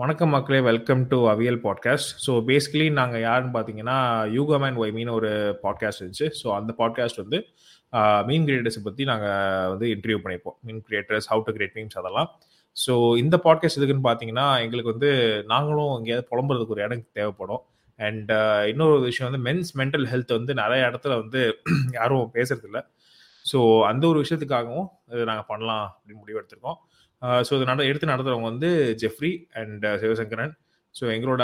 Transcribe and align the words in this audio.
வணக்கம் 0.00 0.30
மக்களே 0.34 0.58
welcome 0.60 1.00
to 1.08 1.16
Aviyal 1.30 1.58
podcast 1.64 2.10
so 2.26 2.32
basically 2.48 2.84
நாங்கள் 2.98 3.22
யாருன்னு 3.24 3.52
பார்த்தீங்கன்னா 3.56 3.96
யூகா 4.36 4.56
மேன் 4.62 4.76
ஒய் 4.82 4.92
மீன் 4.96 5.10
ஒரு 5.16 5.30
பாட்காஸ்ட் 5.64 6.00
இருந்துச்சு. 6.02 6.28
ஸோ 6.40 6.46
அந்த 6.58 6.70
பாட்காஸ்ட் 6.78 7.18
வந்து 7.22 7.38
மீன் 8.28 8.46
கிரியேட்டர்ஸை 8.48 8.82
பற்றி 8.84 9.04
நாங்கள் 9.10 9.68
வந்து 9.72 9.86
இன்டர்வியூ 9.94 10.18
பண்ணிப்போம் 10.24 10.56
meme 10.66 10.80
creators 10.86 11.28
how 11.32 11.42
to 11.48 11.54
create 11.56 11.74
memes 11.78 11.98
அதெல்லாம். 12.02 12.28
ஸோ 12.76 12.94
இந்த 13.22 13.38
பாட்காஸ்ட் 13.46 13.78
எதுக்குன்னு 13.80 14.06
பார்த்தீங்கன்னா 14.08 14.46
எங்களுக்கு 14.66 14.94
வந்து 14.94 15.10
நாங்களும் 15.52 15.92
எங்கேயாவது 15.98 16.28
புலம்புறதுக்கு 16.32 16.76
ஒரு 16.76 16.84
இடம் 16.86 17.04
தேவைப்படும். 17.20 17.62
அண்ட் 17.98 18.32
இன்னொரு 18.72 18.96
விஷயம் 19.08 19.28
வந்து 19.30 19.42
மென்ஸ் 19.50 19.72
மென்டல் 19.82 20.08
ஹெல்த் 20.12 20.32
வந்து 20.38 20.54
நிறைய 20.62 20.90
இடத்துல 20.90 21.16
வந்து 21.22 21.42
யாரும் 21.98 22.30
பேசுறதில்ல. 22.38 22.80
ஸோ 23.44 23.58
அந்த 23.90 24.04
ஒரு 24.12 24.18
விஷயத்துக்காகவும் 24.24 24.88
நாங்கள் 25.30 25.50
பண்ணலாம் 25.52 25.84
அப்படின்னு 25.92 26.22
முடிவு 26.22 26.40
எடுத்திருக்கோம். 26.40 26.80
ஸோ 27.46 27.52
இதை 27.56 27.64
நட 27.70 27.84
எடுத்து 27.90 28.10
நடத்துகிறவங்க 28.12 28.50
வந்து 28.52 28.68
Jeffrey 29.02 29.32
and 29.60 29.84
uh, 29.88 29.96
Sivasankaran. 30.02 30.52
So 30.94 31.04
எங்களோட 31.16 31.42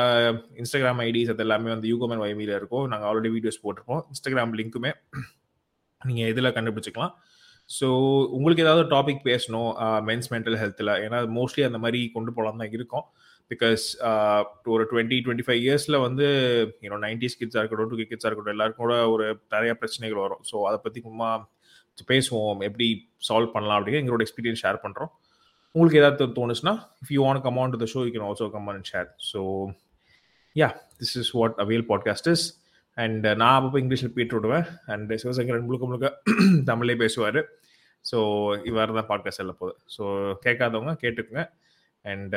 இன்ஸ்டாகிராம் 0.61 1.01
ஐடிஸ் 1.09 1.31
அது 1.33 1.43
எல்லாமே 1.47 1.71
வந்து 1.75 1.89
யூகோமன் 1.93 2.23
வைமியில் 2.25 2.55
இருக்கும். 2.59 2.87
நாங்கள் 2.93 3.09
ஆல்ரெடி 3.09 3.31
வீடியோஸ் 3.37 3.63
போட்டிருப்போம் 3.65 4.03
இன்ஸ்டாகிராம் 4.13 4.55
லிங்க்குமே 4.61 4.93
நீங்கள் 6.03 6.31
இதில் 6.33 6.55
கண்டுபிடிச்சிக்கலாம். 6.57 7.13
ஸோ 7.71 7.87
உங்களுக்கு 8.37 8.65
ஏதாவது 8.67 8.85
டாபிக் 8.95 9.23
பேசணும் 9.31 9.71
மென்ஸ் 10.09 10.29
மென்டல் 10.35 10.59
ஹெல்த்தில் 10.63 10.93
ஏன்னா 11.05 11.19
மோஸ்ட்லி 11.39 11.63
அந்த 11.69 11.79
மாதிரி 11.85 12.01
கொண்டு 12.17 12.33
போகலாம் 12.37 12.61
தான் 12.63 12.75
இருக்கும். 12.79 13.07
பிகாஸ் 13.51 13.85
ஒரு 14.75 14.83
டுவெண்ட்டி 14.91 15.17
டுவெண்ட்டி 15.25 15.47
ஃபைவ் 15.47 15.61
இயர்ஸில் 15.67 15.99
வந்து 16.07 16.27
யூனோ 16.87 16.99
நைன்டிஸ் 17.07 17.39
கிட்ஸாக 17.41 17.63
இருக்கட்டும் 17.63 17.91
டூ 17.93 17.99
கிட்ஸாக 18.13 18.29
இருக்கட்டும் 18.31 18.55
எல்லாருக்கும் 18.57 18.87
கூட 18.87 18.97
ஒரு 19.15 19.27
நிறைய 19.55 19.73
பிரச்சனைகள் 19.83 20.23
வரும். 20.25 20.43
ஸோ 20.51 20.57
அதை 20.71 20.79
பற்றி 20.87 21.01
சும்மா 21.09 21.29
பேசுவோம் 22.11 22.63
எப்படி 22.69 22.89
சால்வ் 23.29 23.55
பண்ணலாம் 23.55 23.79
அப்படின்னு 23.79 24.01
எங்களோட 24.03 24.25
எக்ஸ்பீரியன்ஸ் 24.27 24.63
ஷேர் 24.65 24.83
பண்ணுறோம் 24.85 25.13
உங்களுக்கு 25.77 25.99
ஏதாவது 26.01 26.27
தோணுச்சுன்னா 26.37 26.73
if 27.03 27.11
you 27.15 27.21
want 27.25 27.43
come 27.47 27.59
on 27.63 27.73
to 27.75 27.79
the 27.83 27.87
show 27.93 28.01
you 28.05 28.11
can 28.15 28.27
also 28.29 28.47
come 28.55 28.69
and 28.73 28.87
share 28.91 29.09
so 29.31 29.41
yeah 30.57 30.69
this 31.01 31.15
is 31.23 31.31
what 31.39 31.57
Aviyal 31.65 31.85
podcast 31.91 32.29
is 32.35 32.45
and 32.97 33.27
நான் 33.41 33.57
அப்பப்போ 33.57 33.79
இங்கிலீஷில் 33.83 34.15
பேட்டு 34.17 34.37
விடுவேன். 34.37 34.67
அண்ட் 34.93 35.11
சிவசங்கரன் 35.23 35.67
முழுக்க 35.69 35.87
முழுக்க 35.87 36.09
தமிழ்லேயே 36.71 36.99
பேசுவார். 37.03 37.41
ஸோ 38.05 38.19
இவர் 38.71 38.97
தான் 38.99 39.09
பாட்காஸ்ட் 39.11 39.43
எல்லாம் 39.45 39.61
போகுது. 39.61 39.77
ஸோ 39.97 40.03
கேட்காதவங்க 40.47 40.95
கேட்டுக்குங்க. 41.05 41.45
அண்ட் 42.05 42.37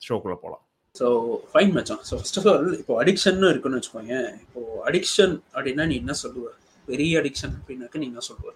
ஷோக்குள்ளே 0.00 0.38
போகலாம் 0.44 0.62
ஸோ 0.96 1.06
ஃபைன் 1.50 1.72
மச்சான். 1.76 2.02
ஸோ 2.08 2.14
ஃபர்ஸ்ட் 2.18 2.38
ஆஃப் 2.40 2.48
ஆல் 2.52 2.68
இப்போ 2.80 2.94
அடிக்ஷன் 3.02 3.40
இருக்குன்னு 3.50 3.78
வச்சுக்கோங்க 3.78 4.14
இப்போ 4.44 4.60
அடிக்ஷன் 4.88 5.34
அப்படின்னா 5.54 5.86
நீ 5.90 5.96
என்ன 6.02 6.14
சொல்லுவ? 6.22 6.46
பெரிய 6.88 7.20
அடிக்ஷன் 7.22 7.54
அப்படின்னாக்க 7.58 8.02
நீ 8.02 8.06
என்ன 8.06 8.24
சொல்லுவ? 8.28 8.52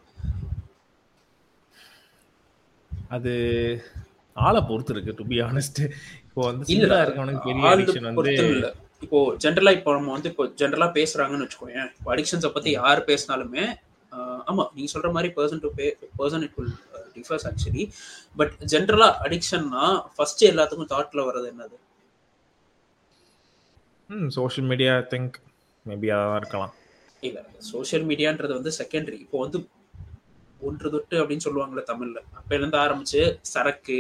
அது 3.11 3.33
ஆளை 4.43 4.61
பொறுத்து 4.69 4.95
இருக்கு 4.95 5.13
டு 5.19 5.27
பி 5.31 5.39
ஆனஸ்ட் 5.47 5.81
இப்போ 6.27 6.43
வந்து 6.49 6.67
சில்லா 6.71 6.99
இருக்கவனுக்கு 7.05 7.47
பெரிய 7.49 7.71
அடிக்ஷன் 7.73 8.09
வந்து 8.11 8.35
இப்போ 9.05 9.19
ஜென்ரலா 9.45 9.73
இப்போ 9.79 9.91
நம்ம 9.97 10.13
வந்து 10.17 10.31
இப்போ 10.33 10.45
ஜென்ரலா 10.61 10.89
பேசுறாங்கன்னு 10.97 11.47
வச்சுக்கோங்க 11.47 11.85
இப்போ 11.97 12.11
அடிக்ஷன்ஸை 12.15 12.51
பத்தி 12.57 12.71
யார் 12.79 13.01
பேசினாலுமே 13.11 13.65
ஆமா 14.51 14.65
நீங்க 14.75 14.89
சொல்ற 14.95 15.09
மாதிரி 15.17 15.29
person 15.37 15.63
to 15.65 15.71
pay 15.77 15.87
person 16.19 16.45
it 16.47 16.57
will 16.59 16.73
differs 17.17 17.47
actually 17.51 17.85
but 18.37 18.55
ஜென்ரலா 18.73 19.09
அடிக்ஷன்னா 19.27 19.85
ஃபர்ஸ்ட் 20.17 20.43
எல்லாத்துக்கும் 20.51 20.91
தாட்ல 20.93 21.23
வர்றது 21.29 21.49
என்னது? 21.53 21.77
ம் 24.11 24.29
சோஷியல் 24.37 24.69
மீடியா 24.71 24.95
திங்க் 25.13 25.35
மேபி 25.87 26.09
அதான் 26.15 26.39
இருக்கலாம். 26.41 26.73
இல்ல 27.23 27.39
சோஷியல் 27.71 28.07
மீடியான்றது 28.11 28.53
வந்து 28.59 28.73
செகண்டரி 28.79 29.19
இப்போ 29.25 29.39
வந்து 29.45 29.59
ஒன்று 30.61 30.89
தொட்டு 30.95 31.17
அப்படின்னு 31.21 31.45
சொல்லுவாங்கல்ல 31.47 31.83
தமிழ்ல. 31.91 32.19
அப்ப 32.39 32.51
இருந்து 32.55 32.79
ஆரம்பிச்சு 32.85 33.21
சரக்கு 33.53 33.99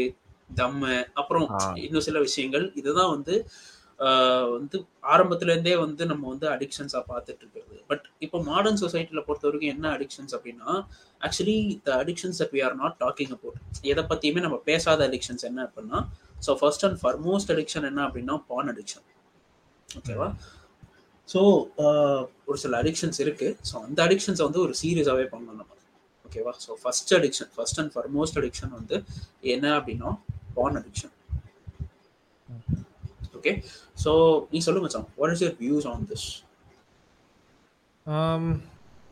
தம்மு 0.58 0.94
அப்புறம் 1.20 1.46
இன்னும் 1.84 2.06
சில 2.08 2.18
விஷயங்கள். 2.26 2.64
இதுதான் 2.80 3.12
வந்து 3.16 3.34
வந்து 4.54 4.76
ஆரம்பத்துல 5.12 5.52
இருந்தே 5.52 5.74
வந்து 5.76 6.02
நம்ம 6.06 6.24
வந்து 6.28 6.46
அடிக்ஷன்ஸா 6.52 7.00
பார்த்துட்டு 7.10 7.42
இருக்கிறது 7.42 7.80
பட் 7.90 8.04
இப்போ 8.24 8.38
மாடர்ன் 8.42 8.80
சொசைட்டில 8.82 9.20
பொறுத்த 9.26 9.46
வரைக்கும் 9.48 9.72
என்ன 9.74 9.86
அடிக்ஷன்ஸ் 9.96 10.34
அப்படின்னா 10.36 10.70
actually 11.20 11.56
the 11.86 11.90
addictions 12.02 12.40
that 12.42 12.54
we 12.56 12.62
are 12.66 12.76
not 12.76 12.96
talking 13.00 13.34
about 13.36 13.58
எதை 13.92 14.04
பத்தியுமே 14.12 14.44
நம்ம 14.46 14.58
பேசாத 14.70 15.08
அடிக்ஷன்ஸ் 15.08 15.44
என்ன 15.50 15.66
அப்படின்னா 15.68 16.00
so 16.46 16.52
first 16.60 16.86
and 16.88 16.98
foremost 17.02 17.52
addiction 17.56 17.88
என்ன 17.90 18.00
அப்படின்னா 18.08 18.36
பான் 18.48 18.70
அடிக்ஷன் 18.74 19.06
ஓகேவா 19.88 20.28
ஸோ 21.28 21.40
ஒரு 22.48 22.58
சில 22.58 22.74
அடிக்ஷன்ஸ் 22.82 23.20
இருக்கு. 23.24 23.48
ஸோ 23.68 23.74
அந்த 23.86 23.98
அடிக்ஷன்ஸை 24.06 24.44
வந்து 24.48 24.62
ஒரு 24.66 24.74
சீரியஸாகவே 24.82 25.26
பண்ணணும் 25.34 25.58
நம்ம. 25.60 25.72
ஓகேவா 26.26 26.52
so 26.64 26.70
first 26.82 27.12
addiction 27.18 27.50
first 27.54 27.80
and 27.80 27.92
foremost 27.94 28.38
addiction 28.40 28.72
வந்து 28.78 28.96
என்ன 29.54 29.66
அப்படின்னா 29.78 30.10
பான் 30.60 30.78
அடிக்ஷன் 30.80 31.14
ஓகே 33.40 33.52
ஸோ 34.04 34.12
நீ 34.52 34.58
சொல்லு 34.68 34.80
மச்சான். 34.84 35.06
What 35.18 35.34
is 35.34 35.42
your 35.44 35.58
views 35.64 35.86
on 35.90 36.06
this 36.12 36.28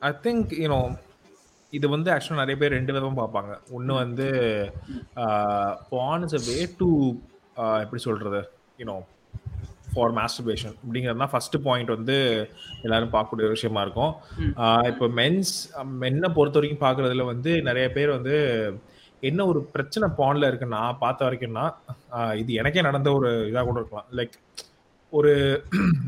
I 0.08 0.10
think 0.24 0.50
you know 0.62 0.80
இது 1.72 1.86
வந்து 1.94 2.08
ஆக்சுவலாக 2.12 2.42
நிறைய 2.42 2.56
பேர் 2.60 2.74
ரெண்டு 2.76 2.92
விதமாக 2.94 3.16
பார்ப்பாங்க. 3.20 3.52
ஒன்று 3.76 3.92
வந்து 4.02 4.26
பான் 5.92 6.24
இஸ் 6.26 6.36
அ 6.38 6.42
வே 6.50 6.58
டு 6.80 6.88
எப்படி 7.84 8.00
சொல்கிறது 8.06 8.40
யூனோ 8.80 8.96
ஃபார் 9.92 10.14
மாஸ்டர்பேஷன் 10.18 10.74
அப்படிங்கிறது 10.82 11.22
தான் 11.22 11.32
ஃபர்ஸ்ட் 11.32 11.56
பாயிண்ட் 11.66 11.90
வந்து 11.96 12.16
எல்லாரும் 12.86 13.12
பார்க்கக்கூடிய 13.14 13.48
விஷயமா 13.54 13.82
இருக்கும். 13.86 14.12
இப்போ 14.92 15.06
மென்ஸ் 15.20 15.52
மென்னை 16.02 16.30
பொறுத்த 16.36 16.58
வரைக்கும் 16.60 16.84
பார்க்குறதுல 16.86 17.26
வந்து 17.32 17.52
நிறைய 17.68 17.86
பேர் 17.96 18.16
வந்து 18.18 18.36
என்ன 19.22 19.46
ஒரு 19.50 19.60
பிரச்சனை 19.74 20.06
பான்ல 20.18 20.50
இருக்குன்னா 20.50 20.82
பார்த்த 21.02 21.26
வரைக்கும்னா 21.26 21.64
இது 22.40 22.52
எனக்கே 22.60 22.86
நடந்த 22.88 23.08
ஒரு 23.18 23.30
இதாக 23.50 23.64
கூட 23.68 23.78
இருக்கலாம். 23.80 24.08
லைக் 24.18 24.36
ஒரு 25.12 25.32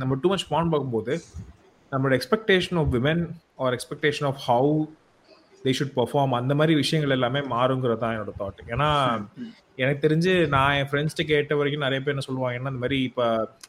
நம்ம 0.00 0.18
டூ 0.22 0.30
மச் 0.32 0.48
பான் 0.52 0.72
பார்க்கும்போது 0.72 1.14
நம்மளோட 1.92 2.16
expectation 2.18 2.80
of 2.82 2.90
women 2.96 3.22
or 3.64 3.76
expectation 3.76 4.28
of 4.30 4.40
how 4.48 4.74
they 5.64 5.72
should 5.78 5.96
perform 5.98 6.38
அந்த 6.40 6.52
மாதிரி 6.58 6.74
விஷயங்கள் 6.82 7.14
எல்லாமே 7.16 7.40
மாறுங்கிறது 7.54 8.02
தான் 8.02 8.14
என்னோட 8.14 8.32
தாட் 8.40 8.60
ஏன்னா 8.74 8.88
எனக்கு 9.76 10.04
தெரிஞ்சு 10.06 10.32
நான் 10.54 10.76
என் 10.78 10.88
ஃப்ரெண்ட்ஸ்ட்டு 10.90 11.28
கேட்ட 11.30 11.56
வரைக்கும் 11.58 11.84
நிறைய 11.86 12.00
பேர் 12.00 12.14
என்ன 12.14 12.24
சொல்லுவாங்கன்னா 12.26 12.72
இந்த 12.72 12.82
மாதிரி 12.84 12.98
இப்போ 13.08 13.24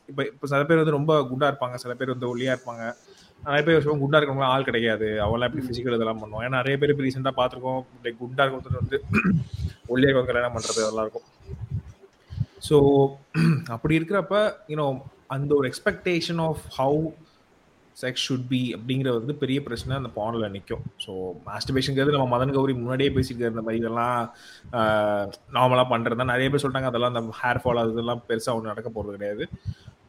இப்போ 0.10 0.22
இப்போ 0.30 0.48
சில 0.52 0.62
பேர் 0.70 0.82
வந்து 0.82 0.98
ரொம்ப 0.98 1.14
குண்டாக 1.32 1.52
இருப்பாங்க 1.52 1.76
சில 1.76 1.94
பேர் 2.00 2.14
வந்து 2.16 2.30
ஒல்லியாக 2.32 2.56
இருப்பாங்க. 2.56 2.84
நிறைய 3.46 3.62
பேர் 3.66 3.78
விஷயம் 3.80 4.02
குண்டா 4.02 4.20
இருக்கவங்க 4.20 4.48
ஆள் 4.54 4.68
கிடையாது. 4.70 5.08
அவங்களாம் 5.24 5.50
எப்படி 5.50 5.66
ஃபிசிக்கல் 5.68 5.96
இதெல்லாம் 5.98 6.22
பண்ணுவோம். 6.24 6.44
ஏன்னா 6.48 6.60
நிறைய 6.62 6.78
பேர் 6.82 6.94
இப்போ 6.94 7.06
ரீசெண்டாக 7.08 7.36
பார்த்துருக்கோம். 7.40 7.82
லைக் 8.04 8.22
குண்டா 8.24 8.46
இருக்கிறது 8.46 8.82
வந்து 8.84 8.98
ஒல்லியா 9.94 10.10
இருக்கவங்க 10.10 10.32
கல்யாணம் 10.32 10.56
பண்ணுறது 10.58 10.84
அதெல்லாம் 10.86 11.08
இருக்கும். 11.08 11.28
ஸோ 12.68 12.78
அப்படி 13.76 14.00
இருக்கிறப்ப 14.00 14.36
யூனோ 14.74 14.88
அந்த 15.36 15.52
ஒரு 15.60 15.68
expectation 15.72 16.42
of 16.48 16.64
how 16.78 17.02
sex 17.98 18.26
should 18.28 18.46
be 18.52 18.60
அப்படிங்கிறது 18.76 19.18
வந்து 19.22 19.34
பெரிய 19.42 19.60
பிரச்சனை 19.66 19.98
அந்த 20.00 20.10
பானில் 20.18 20.54
நிற்கும் 20.54 20.86
ஸோ 21.04 21.12
மாஸ்டர்பேஷனுங்கிறது 21.48 22.16
நம்ம 22.16 22.30
மதன் 22.34 22.54
கௌரி 22.56 22.74
முன்னாடியே 22.80 23.10
பேசிட்டு 23.18 23.46
இருந்த 23.46 23.64
மாதிரி 23.66 23.82
இதெல்லாம் 23.82 24.16
நார்மலாக 25.58 25.88
பண்ணுறது 25.94 26.32
நிறைய 26.34 26.50
பேர் 26.52 26.64
சொல்லிட்டாங்க 26.64 26.92
அதெல்லாம் 26.92 27.14
அந்த 27.14 27.40
ஹேர் 27.42 27.62
ஃபால் 27.64 27.82
அது 27.84 27.94
இதெல்லாம் 27.96 28.24
பெருசாக 28.30 28.56
ஒன்றும் 28.58 28.74
நடக்க 28.74 28.90
போகிறது 28.90 29.18
கிடையாது. 29.18 29.46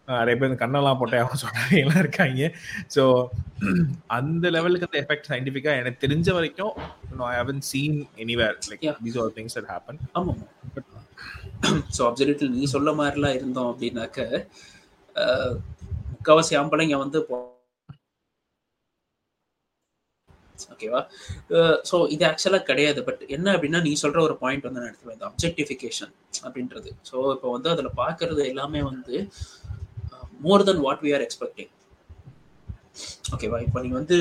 நிறைய 0.08 0.34
பேர் 0.40 0.60
கண்ணெல்லாம் 0.62 0.98
போட்டே 1.00 1.20
அவங்க 1.22 1.36
சொல்கிறாங்க 1.42 1.74
எல்லாம் 1.82 2.02
இருக்காங்க. 2.04 2.48
ஸோ 2.94 3.02
அந்த 4.18 4.44
லெவலுக்கு 4.56 4.88
அந்த 4.88 4.98
எஃபெக்ட் 5.04 5.30
சயின்டிஃபிக்காக 5.30 5.80
எனக்கு 5.82 6.02
தெரிஞ்ச 6.04 6.28
வரைக்கும் 6.38 6.74
I 7.32 7.36
haven't 7.42 7.62
seen 7.70 7.98
anywhere 8.24 8.58
like 8.72 8.84
these 9.06 9.20
are 9.22 9.32
things 9.38 9.56
that 9.58 9.70
happen 9.74 10.00
ஆமாம். 10.20 10.42
ஸோ 11.96 12.02
அப்சல்யூட்லி 12.10 12.50
நீ 12.58 12.64
சொல்ல 12.76 12.92
மாதிரிலாம் 13.00 13.38
இருந்தோம் 13.38 13.70
அப்படின்னாக்க 13.72 14.20
முக்கால்வாசி 16.12 16.54
ஆம்பளைங்க 16.62 16.98
வந்து 17.04 17.20
ஓகேவா 20.72 21.00
ஸோ 21.88 21.96
இது 22.14 22.24
ஆக்சுவலாக 22.28 22.64
கிடையாது. 22.68 23.00
பட் 23.06 23.22
என்ன 23.36 23.46
அப்படின்னா 23.54 23.80
நீ 23.86 23.92
சொல்ற 24.02 24.18
ஒரு 24.26 24.34
பாயிண்ட் 24.42 24.66
வந்து 24.66 24.80
நான் 24.80 24.90
எடுத்துவேன் 24.90 25.16
இந்த 25.16 25.26
அப்ஜெக்டிஃபிகேஷன் 25.30 26.12
அப்படின்றது. 26.46 26.90
ஸோ 27.08 27.16
இப்போ 27.34 27.48
வந்து 27.56 27.68
அதில் 27.72 27.98
பார்க்கறது 28.02 28.42
எல்லாமே 28.52 28.80
வந்து 28.90 29.16
more 30.46 30.66
than 30.68 30.82
what 30.86 31.02
we 31.06 31.12
are 31.16 31.24
expecting 31.26 31.70
ஓகேவா 33.34 33.58
இப்போ 33.66 33.78
நீங்கள் 33.84 34.00
வந்து 34.00 34.18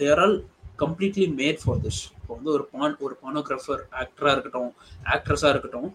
they're 0.00 0.20
all 0.24 0.36
completely 0.82 1.26
made 1.40 1.60
for 1.62 1.80
this 1.84 2.02
இப்போ 2.18 2.32
வந்து 2.38 2.50
ஒரு 2.56 2.64
பான் 2.74 2.94
ஒரு 3.06 3.14
பானோகிராஃபர் 3.24 3.82
ஆக்டராக 4.02 4.34
இருக்கட்டும் 4.36 4.70
ஆக்ட்ரஸாக 5.14 5.52
இருக்கட்டும் 5.54 5.90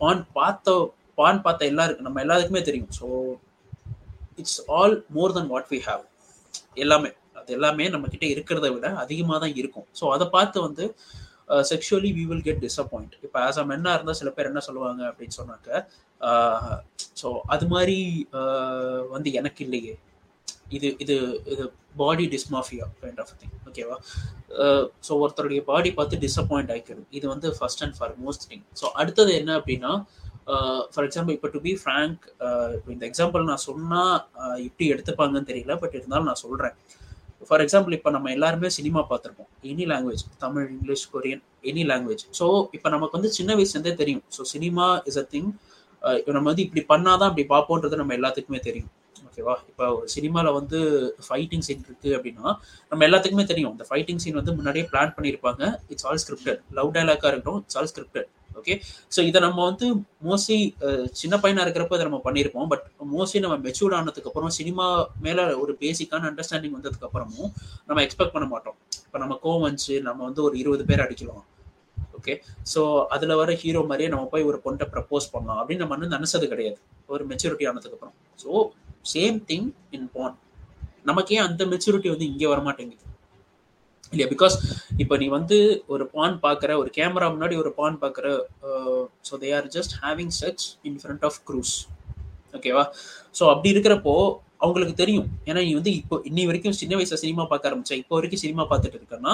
பான் 0.00 0.22
பார்த்த 0.38 0.76
பான் 1.20 1.42
பார்த்த 1.46 1.70
எல்லாருக்கும் 1.72 2.06
நம்ம 2.08 2.20
எல்லாருக்குமே 2.24 2.62
தெரியும். 2.68 2.92
So 2.98 3.06
it's 4.40 4.60
all 4.76 4.94
more 5.16 5.34
than 5.36 5.50
what 5.54 5.68
we 5.72 5.78
have 5.88 6.04
எல்லாமே 6.84 7.10
அது 7.40 7.52
எல்லாமே 7.56 7.84
நம்ம 7.94 8.08
கிட்ட 8.12 8.26
இருக்கிறத 8.34 8.66
விட 8.74 8.88
அதிகமாக 9.02 9.38
தான் 9.44 9.54
இருக்கும். 9.60 9.86
ஸோ 9.98 10.04
அதை 10.14 10.26
பார்த்து 10.36 10.58
வந்து 10.66 10.84
sexually 11.70 12.10
we 12.12 12.24
will 12.24 12.44
get 12.44 12.62
disappoint 12.64 13.14
இப்போ 13.22 13.38
ஆஸ் 13.40 13.58
அ 13.58 13.64
மென்னாக 13.64 13.96
இருந்தால் 13.96 14.18
சில 14.20 14.30
பேர் 14.30 14.50
என்ன 14.50 14.62
சொல்லுவாங்க 14.68 15.02
அப்படின்னு 15.10 15.36
சொன்னாக்க 15.40 15.68
uh, 16.20 16.74
ஸோ 17.22 17.28
அது 17.46 17.66
மாதிரி 17.66 17.98
uh, 18.34 19.00
வந்து 19.10 19.30
எனக்கு 19.32 19.62
இல்லையே. 19.66 19.94
இது 20.70 20.88
இது 20.98 21.14
இது 21.52 21.64
body 21.96 22.24
dysmorphia 22.34 22.84
kind 23.00 23.20
of 23.20 23.32
thing 23.40 23.54
ஓகேவா 23.68 23.96
ஸோ 25.06 25.12
ஒருத்தருடைய 25.22 25.60
பாடி 25.64 25.90
பார்த்து 25.90 26.22
டிசப்பாயிண்ட் 26.24 26.70
ஆகிக்கிறது 26.70 27.04
இது 27.10 27.26
வந்து 27.28 27.48
first 27.58 27.82
and 27.84 27.96
foremost 28.24 28.46
thing 28.50 28.64
so 28.80 28.88
அடுத்தது 28.94 29.32
என்ன 29.40 29.50
அப்படின்னா 29.58 29.92
ஃபார் 30.94 31.06
எக்ஸாம்பிள் 31.08 31.36
இப்போ 31.36 31.48
டு 31.48 31.60
பி 31.60 31.74
ஃப்ரேங்க் 31.82 32.22
இப்போ 32.78 32.90
இந்த 32.92 33.04
எக்ஸாம்பிள் 33.10 33.48
நான் 33.50 33.64
சொன்னால் 33.68 34.16
எப்படி 34.66 34.86
uh, 34.86 34.92
எடுத்துப்பாங்கன்னு 34.94 35.50
தெரியல 35.52 35.76
பட் 35.78 35.96
இருந்தாலும் 35.98 36.30
நான் 36.30 36.44
சொல்கிறேன் 36.46 36.76
ஃபார் 37.48 37.62
எக்ஸாம்பிள் 37.64 37.94
இப்போ 37.98 38.10
நம்ம 38.16 38.30
எல்லாருமே 38.36 38.68
சினிமா 38.78 39.00
பார்த்துருப்போம். 39.10 39.50
Any 39.72 39.84
language 39.92 40.24
Tamil 40.44 40.66
English 40.76 41.04
Korean 41.14 41.42
any 41.70 41.84
language 41.90 42.24
so 42.38 42.46
இப்போ 42.76 42.88
நமக்கு 42.94 43.16
வந்து 43.18 43.30
சின்ன 43.38 43.54
வயசுலேருந்தே 43.58 43.94
தெரியும். 44.02 44.24
So 44.36 44.44
cinema 44.54 44.86
is 45.10 45.20
a 45.22 45.26
thing 45.34 45.50
நம்ம 46.36 46.46
வந்து 46.50 46.64
இப்படி 46.66 46.82
பண்ணாதான் 46.92 47.30
அப்படி 47.30 47.46
பார்ப்போன்றது 47.54 48.00
நம்ம 48.00 48.14
எல்லாத்துக்குமே 48.18 48.60
தெரியும். 48.68 48.90
ஓகேவா 49.28 49.54
இப்போ 49.70 49.84
ஒரு 49.96 50.08
சினிமாவில் 50.14 50.56
வந்து 50.58 50.78
ஃபைட்டிங் 51.26 51.64
சீன் 51.66 51.84
இருக்கு 51.88 52.10
அப்படின்னா 52.16 52.46
நம்ம 52.92 53.00
எல்லாத்துக்குமே 53.08 53.44
தெரியும். 53.52 53.72
இந்த 53.76 53.84
ஃபைட்டிங் 53.90 54.20
சீன் 54.24 54.38
வந்து 54.40 54.54
முன்னாடியே 54.58 54.84
பிளான் 54.92 55.14
பண்ணியிருப்பாங்க. 55.16 55.62
இட்ஸ் 55.92 56.06
ஆல் 56.10 56.22
ஸ்கிரிப்டட் 56.24 56.60
லவ் 56.78 56.90
டைலாக்காக 56.96 57.30
இருக்கட்டும் 57.32 57.60
it's 57.64 57.78
all 57.80 57.90
scripted 57.92 58.28
okay 58.60 58.74
so 59.14 59.20
இதை 59.28 59.38
நம்ம 59.46 59.58
வந்து 59.70 59.86
மோஸ்ட்லி 60.28 60.58
சின்ன 61.20 61.34
பையனாக 61.42 61.64
இருக்கிறப்ப 61.66 61.96
இதை 61.98 62.06
நம்ம 62.08 62.20
பண்ணியிருப்போம். 62.26 62.68
பட் 62.72 62.84
மோஸ்ட்லி 63.14 63.40
நம்ம 63.44 63.56
மெச்சூர்ட் 63.66 63.96
ஆனதுக்கு 63.98 64.30
அப்புறம் 64.30 64.52
சினிமா 64.58 64.86
மேலே 65.26 65.44
ஒரு 65.62 65.74
பேசிக்கான 65.82 66.28
அண்டர்ஸ்டாண்டிங் 66.30 66.76
வந்ததுக்கு 66.78 67.08
அப்புறமும் 67.08 67.50
நம்ம 67.88 68.02
எக்ஸ்பெக்ட் 68.06 68.34
பண்ண 68.36 68.48
மாட்டோம். 68.54 68.76
இப்போ 69.06 69.20
நம்ம 69.24 69.36
கோவம் 69.44 69.64
வந்துச்சு 69.66 69.96
நம்ம 70.08 70.20
வந்து 70.28 70.42
ஒரு 70.48 70.54
இருபது 70.62 70.86
பேர் 70.90 71.04
அடிக்கலாம் 71.06 71.42
ஓகே 72.18 72.34
ஸோ 72.72 72.80
அதில் 73.14 73.38
வர 73.40 73.52
ஹீரோ 73.62 73.80
மாதிரியே 73.90 74.10
நம்ம 74.12 74.26
போய் 74.32 74.48
ஒரு 74.50 74.58
பொண்ணை 74.64 74.86
ப்ரப்போஸ் 74.94 75.26
பண்ணலாம் 75.34 75.60
அப்படின்னு 75.60 75.82
நம்ம 75.84 75.94
வந்து 75.96 76.14
நினச்சது 76.16 76.46
கிடையாது. 76.52 76.78
ஒரு 77.14 77.22
மெச்சூரிட்டி 77.30 77.64
ஆனதுக்கு 77.70 77.96
அப்புறம் 77.98 78.16
so 78.42 78.50
same 79.12 79.38
thing 79.48 79.68
in 79.96 80.10
porn 80.16 80.36
நமக்கே 81.10 81.38
அந்த 81.46 81.62
மெச்சூரிட்டி 81.72 82.08
வந்து 82.14 82.28
இங்கே 82.32 82.48
வரமாட்டேங்குது. 82.52 83.04
இல்லையா? 84.12 84.28
பிகாஸ் 84.32 84.54
இப்போ 85.02 85.14
நீ 85.22 85.26
வந்து 85.36 85.56
ஒரு 85.94 86.04
பான் 86.14 86.36
பார்க்குற 86.44 86.70
ஒரு 86.82 86.90
கேமரா 86.96 87.28
முன்னாடி 87.34 87.54
ஒரு 87.62 87.70
பான் 87.78 87.96
பார்க்குற 88.02 88.26
so 89.28 89.40
they 89.42 89.50
are 89.58 89.68
just 89.76 89.94
having 90.02 90.32
sex 90.40 90.66
in 90.88 90.98
front 91.02 91.24
of 91.28 91.38
crews 91.48 91.74
ஓகேவா 92.54 92.84
ஸோ 93.38 93.42
அப்படி 93.52 93.68
இருக்கிறப்போ 93.74 94.14
அவங்களுக்கு 94.64 94.94
தெரியும். 94.94 95.28
ஏன்னா 95.48 95.60
நீ 95.66 95.70
வந்து 95.78 95.92
இப்போ 96.00 96.16
இன்னி 96.28 96.42
வரைக்கும் 96.48 96.76
சின்ன 96.80 96.96
வயசுல 96.98 97.18
சினிமா 97.22 97.44
பார்க்க 97.52 97.70
ஆரம்பிச்சா 97.70 97.96
இப்போ 98.02 98.14
வரைக்கும் 98.18 98.42
சினிமா 98.42 98.64
பார்த்துட்டு 98.70 98.98
இருக்கேன்னா 99.00 99.32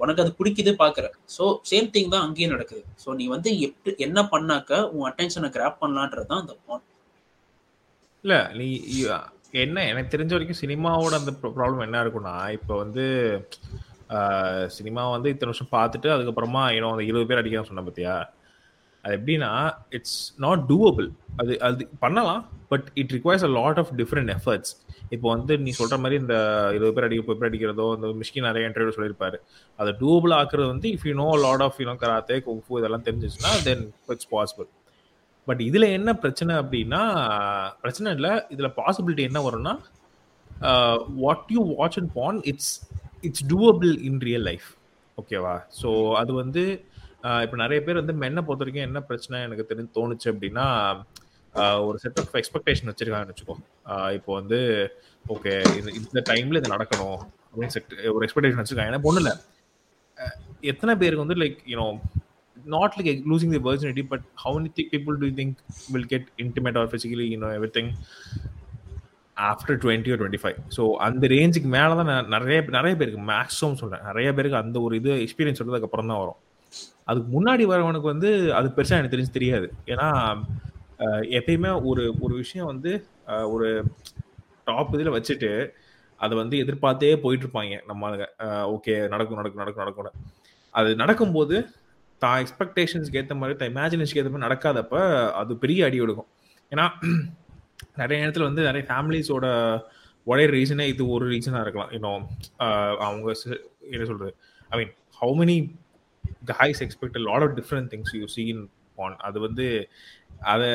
உனக்கு 0.00 0.22
அது 0.24 0.32
பிடிக்குது 0.38 0.72
பார்க்குற. 0.82 1.06
ஸோ 1.36 1.44
சேம் 1.70 1.88
திங் 1.94 2.12
தான் 2.12 2.24
அங்கேயும் 2.26 2.54
நடக்குது. 2.54 2.82
ஸோ 3.02 3.08
நீ 3.18 3.24
வந்து 3.34 3.50
எப்படி 3.66 4.04
என்ன 4.06 4.20
பண்ணாக்க 4.34 4.70
உன் 4.94 5.06
அட்டென்ஷனை 5.10 5.50
கிராப் 5.56 5.80
பண்ணலான்றது 5.82 6.28
தான் 6.32 6.42
அந்த 6.44 6.54
பான் 6.66 6.84
இல்லை 8.24 8.40
நீ 8.58 8.68
என்ன 9.64 9.84
எனக்கு 9.90 10.12
தெரிஞ்ச 10.14 10.32
வரைக்கும் 10.36 10.60
சினிமாவோட 10.62 11.14
அந்த 11.20 11.32
ப்ராப்ளம் 11.42 11.84
என்ன 11.86 12.00
இருக்குன்னா 12.04 12.34
இப்போ 12.56 12.74
வந்து 12.82 13.04
சினிமா 14.66 15.10
வந்து 15.10 15.28
இத்தனை 15.28 15.50
வருஷம் 15.50 15.72
பார்த்துட்டு 15.72 16.08
அதுக்கப்புறமா 16.08 16.64
ஏன்னோ 16.72 16.90
அந்த 16.90 17.02
இருபது 17.02 17.26
பேர் 17.26 17.40
அடிக்கலாம் 17.42 17.64
சொன்ன 17.64 17.82
பார்த்தியா 17.82 18.24
அது 19.04 19.16
எப்படின்னா 19.18 19.72
இட்ஸ் 19.88 20.34
நாட் 20.36 20.62
டூவபிள் 20.68 21.10
அது 21.36 21.60
அது 21.60 21.88
பண்ணலாம் 21.98 22.48
but 22.68 22.86
it 22.94 23.12
requires 23.12 23.44
a 23.44 23.48
lot 23.48 23.78
of 23.78 23.92
different 23.96 24.32
efforts 24.36 24.76
இப்போ 25.10 25.36
வந்து 25.36 25.58
நீ 25.58 25.72
சொல்ற 25.78 25.98
மாதிரி 25.98 26.20
இந்த 26.20 26.34
இருபது 26.72 26.92
பேர் 26.92 27.04
அடிக்க 27.04 27.34
பேர் 27.34 27.50
அடிக்கிறதோ 27.50 27.94
இந்த 27.94 28.06
மிஷ்கி 28.06 28.40
நிறைய 28.40 28.68
இன்டர்வியூ 28.68 28.94
சொல்லியிருப்பாரு. 28.96 29.36
அதை 29.76 29.92
டூவபிள் 30.00 30.34
ஆக்குறது 30.34 30.66
வந்து 30.66 30.88
if 30.88 31.06
you 31.06 31.14
know 31.14 31.36
lot 31.36 31.62
of 31.62 31.80
you know 31.80 31.94
karate 31.94 32.38
kung fu 32.38 32.78
இதெல்லாம் 32.78 33.02
தெரிஞ்சிச்சுன்னா 33.02 33.62
தென் 33.64 33.92
இட்ஸ் 34.08 34.30
பாசிபிள் 34.30 34.66
பட் 35.44 35.60
இதில் 35.60 35.82
என்ன 35.82 36.14
பிரச்சனை 36.14 36.54
அப்படின்னா 36.54 37.02
பிரச்சனை 37.80 38.12
இல்லை 38.12 38.42
இதில் 38.48 38.74
பாசிபிலிட்டி 38.76 39.20
என்ன 39.20 39.50
வரும்னா 39.50 39.78
what 41.16 41.46
you 41.48 41.74
watch 41.74 41.98
and 41.98 42.12
porn 42.12 42.42
it's 42.42 42.90
it's 43.22 43.46
doable 43.52 43.92
in 44.08 44.20
real 44.28 44.46
life 44.50 44.68
ஓகேவா 45.18 45.54
ஸோ 45.80 45.90
அது 46.20 46.32
வந்து 46.42 46.62
இப்போ 47.44 47.56
நிறைய 47.62 47.78
பேர் 47.86 48.00
வந்து 48.00 48.14
மென்னை 48.22 48.42
பொறுத்த 48.46 48.64
வரைக்கும் 48.64 48.86
என்ன 48.88 48.98
பிரச்சனை 49.08 49.38
எனக்கு 49.46 49.68
தெரிஞ்சு 49.70 49.96
தோணுச்சு 49.96 50.28
அப்படின்னா 50.32 50.66
ஒரு 51.86 51.96
செட் 52.02 52.20
ஆஃப் 52.22 52.36
எக்ஸ்பெக்டேஷன் 52.40 52.88
வச்சிருக்காங்கன்னு 52.90 53.32
வச்சுக்கோ. 53.34 53.56
இப்போ 54.16 54.30
வந்து 54.40 54.58
ஓகே 55.34 55.52
இந்த 55.78 55.90
இந்த 56.00 56.20
டைம்ல 56.30 56.60
இது 56.60 56.74
நடக்கணும் 56.74 57.18
அப்படின்னு 57.48 57.74
செட் 57.76 57.94
ஒரு 58.16 58.24
எக்ஸ்பெக்டேஷன் 58.26 58.60
வச்சிருக்காங்க. 58.60 58.92
ஏன்னா 58.92 59.04
பொண்ணுல 59.06 59.22
இல்லை. 59.24 59.34
எத்தனை 60.72 60.92
பேருக்கு 61.00 61.24
வந்து 61.24 61.40
like 61.42 61.58
you know 61.72 61.86
not 62.56 62.96
like 62.98 63.26
losing 63.30 63.54
the 63.56 63.62
personality 63.66 64.04
but 64.12 64.24
how 64.44 64.54
many 64.58 64.70
people 64.78 64.94
people 64.94 65.14
do 65.22 65.28
will 65.94 66.08
think 66.12 66.24
intimate 66.44 66.78
or 66.80 66.90
physically 66.92 67.26
or 67.46 67.52
everything 67.78 67.90
after 69.46 69.78
twenty 69.82 70.12
ஒரு 70.12 70.20
டுவெண்ட்டி 70.20 70.40
ஃபைவ் 70.42 70.58
ஸோ 70.76 70.82
அந்த 71.06 71.24
ரேஞ்சுக்கு 71.34 71.68
மேலே 71.76 71.92
தான் 72.00 72.08
நான் 72.10 72.30
நிறைய 72.34 72.58
நிறைய 72.76 72.94
பேருக்கு 73.00 73.22
மேக்ஸிமம் 73.32 73.78
சொல்கிறேன் 73.80 74.04
நிறைய 74.08 74.28
பேருக்கு 74.36 74.60
அந்த 74.62 74.78
ஒரு 74.86 74.94
இது 75.00 75.10
எக்ஸ்பீரியன்ஸ் 75.24 75.60
வந்ததுக்கு 75.62 75.88
அப்புறம் 75.88 76.10
தான் 76.12 76.22
வரும். 76.22 76.38
அதுக்கு 77.10 77.28
முன்னாடி 77.36 77.64
வரவனுக்கு 77.72 78.08
வந்து 78.14 78.30
அது 78.58 78.68
பெருசாக 78.76 78.98
எனக்கு 79.00 79.14
தெரிஞ்சு 79.14 79.36
தெரியாது. 79.36 79.68
ஏன்னா 79.92 80.08
எப்பயுமே 81.38 81.70
ஒரு 81.90 82.04
ஒரு 82.24 82.34
விஷயம் 82.42 82.70
வந்து 82.72 82.92
ஒரு 83.54 83.68
டாப் 84.68 84.94
இதில் 84.96 85.14
வச்சுட்டு 85.16 85.50
அதை 86.20 86.34
வந்து 86.42 86.56
எதிர்பார்த்தே 86.62 87.12
போயிட்டு 87.24 87.44
இருப்பாங்க 87.46 87.76
நம்ம 87.90 88.10
ஓகே 88.76 88.94
நடக்கும் 89.12 89.40
நடக்கும் 89.40 89.62
நடக்கும் 89.62 89.84
நடக்கும் 89.84 90.24
அது 90.74 90.90
நடக்கும்போது 91.02 91.56
தான் 92.22 92.38
எக்ஸ்பெக்டேஷன்ஸ்க்கு 92.42 93.18
ஏற்ற 93.20 93.34
மாதிரி 93.40 93.56
தான் 93.58 93.70
இமேஜினேஷனுக்கு 93.72 94.22
ஏற்ற 94.22 94.32
மாதிரி 94.32 94.46
நடக்காதப்ப 94.48 94.96
அது 95.40 95.52
பெரிய 95.64 95.86
அடி 95.88 95.98
எடுக்கும். 96.06 96.28
ஏன்னா 96.72 96.86
நிறைய 98.00 98.24
இடத்துல 98.24 98.48
வந்து 98.48 98.62
நிறைய 98.68 98.84
ஃபேமிலிஸோட 98.90 99.46
ஒரே 100.26 100.44
ரீசனே 100.56 100.86
இது 100.92 101.02
ஒரு 101.14 101.24
ரீசனாக 101.32 101.64
இருக்கலாம். 101.64 101.92
இன்னும் 101.96 102.24
அவங்க 103.04 103.28
என்ன 103.94 104.04
சொல்கிறது 104.10 104.32
I 104.70 104.78
mean 104.80 104.92
how 105.20 105.34
many 105.40 105.56
guys 106.60 106.82
expect 106.86 107.18
lot 107.28 107.44
of 107.46 107.56
different 107.60 107.90
things 107.92 108.14
you 108.18 108.26
seen 108.36 108.62
porn 108.98 109.16
அது 109.28 109.38
வந்து 109.46 109.66
அதை 110.52 110.68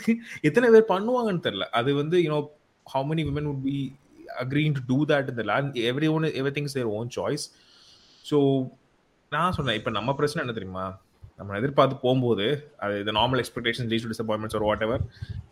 எத்தனை 0.48 0.66
பேர் 0.74 0.90
பண்ணுவாங்கன்னு 0.92 1.44
தெரில 1.46 1.64
அது 1.78 1.90
வந்து 2.02 2.16
you know 2.24 2.38
how 2.86 3.06
many 3.10 3.22
women 3.28 3.48
would 3.52 3.64
be 3.66 3.78
agreeing 4.42 4.76
to 4.78 4.82
do 4.90 4.98
that 5.10 5.30
இந்த 5.32 5.44
land 5.50 5.76
everyone 6.16 6.26
everything's 6.58 6.76
their 6.78 6.90
own 6.98 7.10
choice 7.18 7.44
so 8.24 8.38
நான் 9.32 9.56
சொன்னேன் 9.58 9.78
இப்போ 9.80 9.90
நம்ம 9.90 10.10
பிரச்சனை 10.14 10.42
என்ன 10.44 10.54
தெரியுமா? 10.58 10.84
நம்ம 11.40 11.56
எதிர்பார்த்து 11.60 11.96
போகும்போது 12.04 12.46
அது 12.84 12.94
இந்த 13.02 13.12
normal 13.18 13.40
expectation 13.42 13.88
leads 13.92 14.04
to 14.06 14.12
disappointments 14.12 14.58
ஒரு 14.58 14.68
வாட் 14.68 14.84
எவர் 14.86 15.04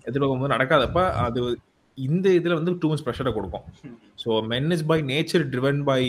எதிர்பார்க்கும்போது 0.09 0.55
நடக்காதப்ப 0.57 1.03
அது 1.27 1.41
இந்த 1.99 2.27
இதில் 2.39 2.59
வந்து 2.59 2.73
டூ 2.83 2.89
மச் 2.91 3.05
ப்ரெஷரை 3.07 3.31
கொடுக்கும். 3.37 3.65
So 4.23 4.29
men 4.53 4.71
is 4.75 4.85
by 4.91 4.99
nature 5.13 5.45
driven 5.55 5.81
by 5.89 6.03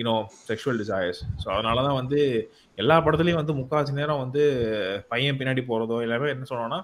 you know 0.00 0.14
sexual 0.48 0.78
desires 0.82 1.20
so 1.42 1.46
அதனால 1.54 1.82
தான் 1.88 1.98
வந்து 2.00 2.18
எல்லா 2.78 2.96
படத்துலையும் 3.06 3.40
வந்து 3.40 3.56
முக்கால்வாசி 3.58 3.98
நேரம் 4.00 4.22
வந்து 4.24 4.42
பையன் 5.12 5.38
பின்னாடி 5.40 5.62
போகிறதோ 5.68 5.98
எல்லாமே 6.06 6.32
என்ன 6.34 6.46
சொன்னோன்னா 6.50 6.80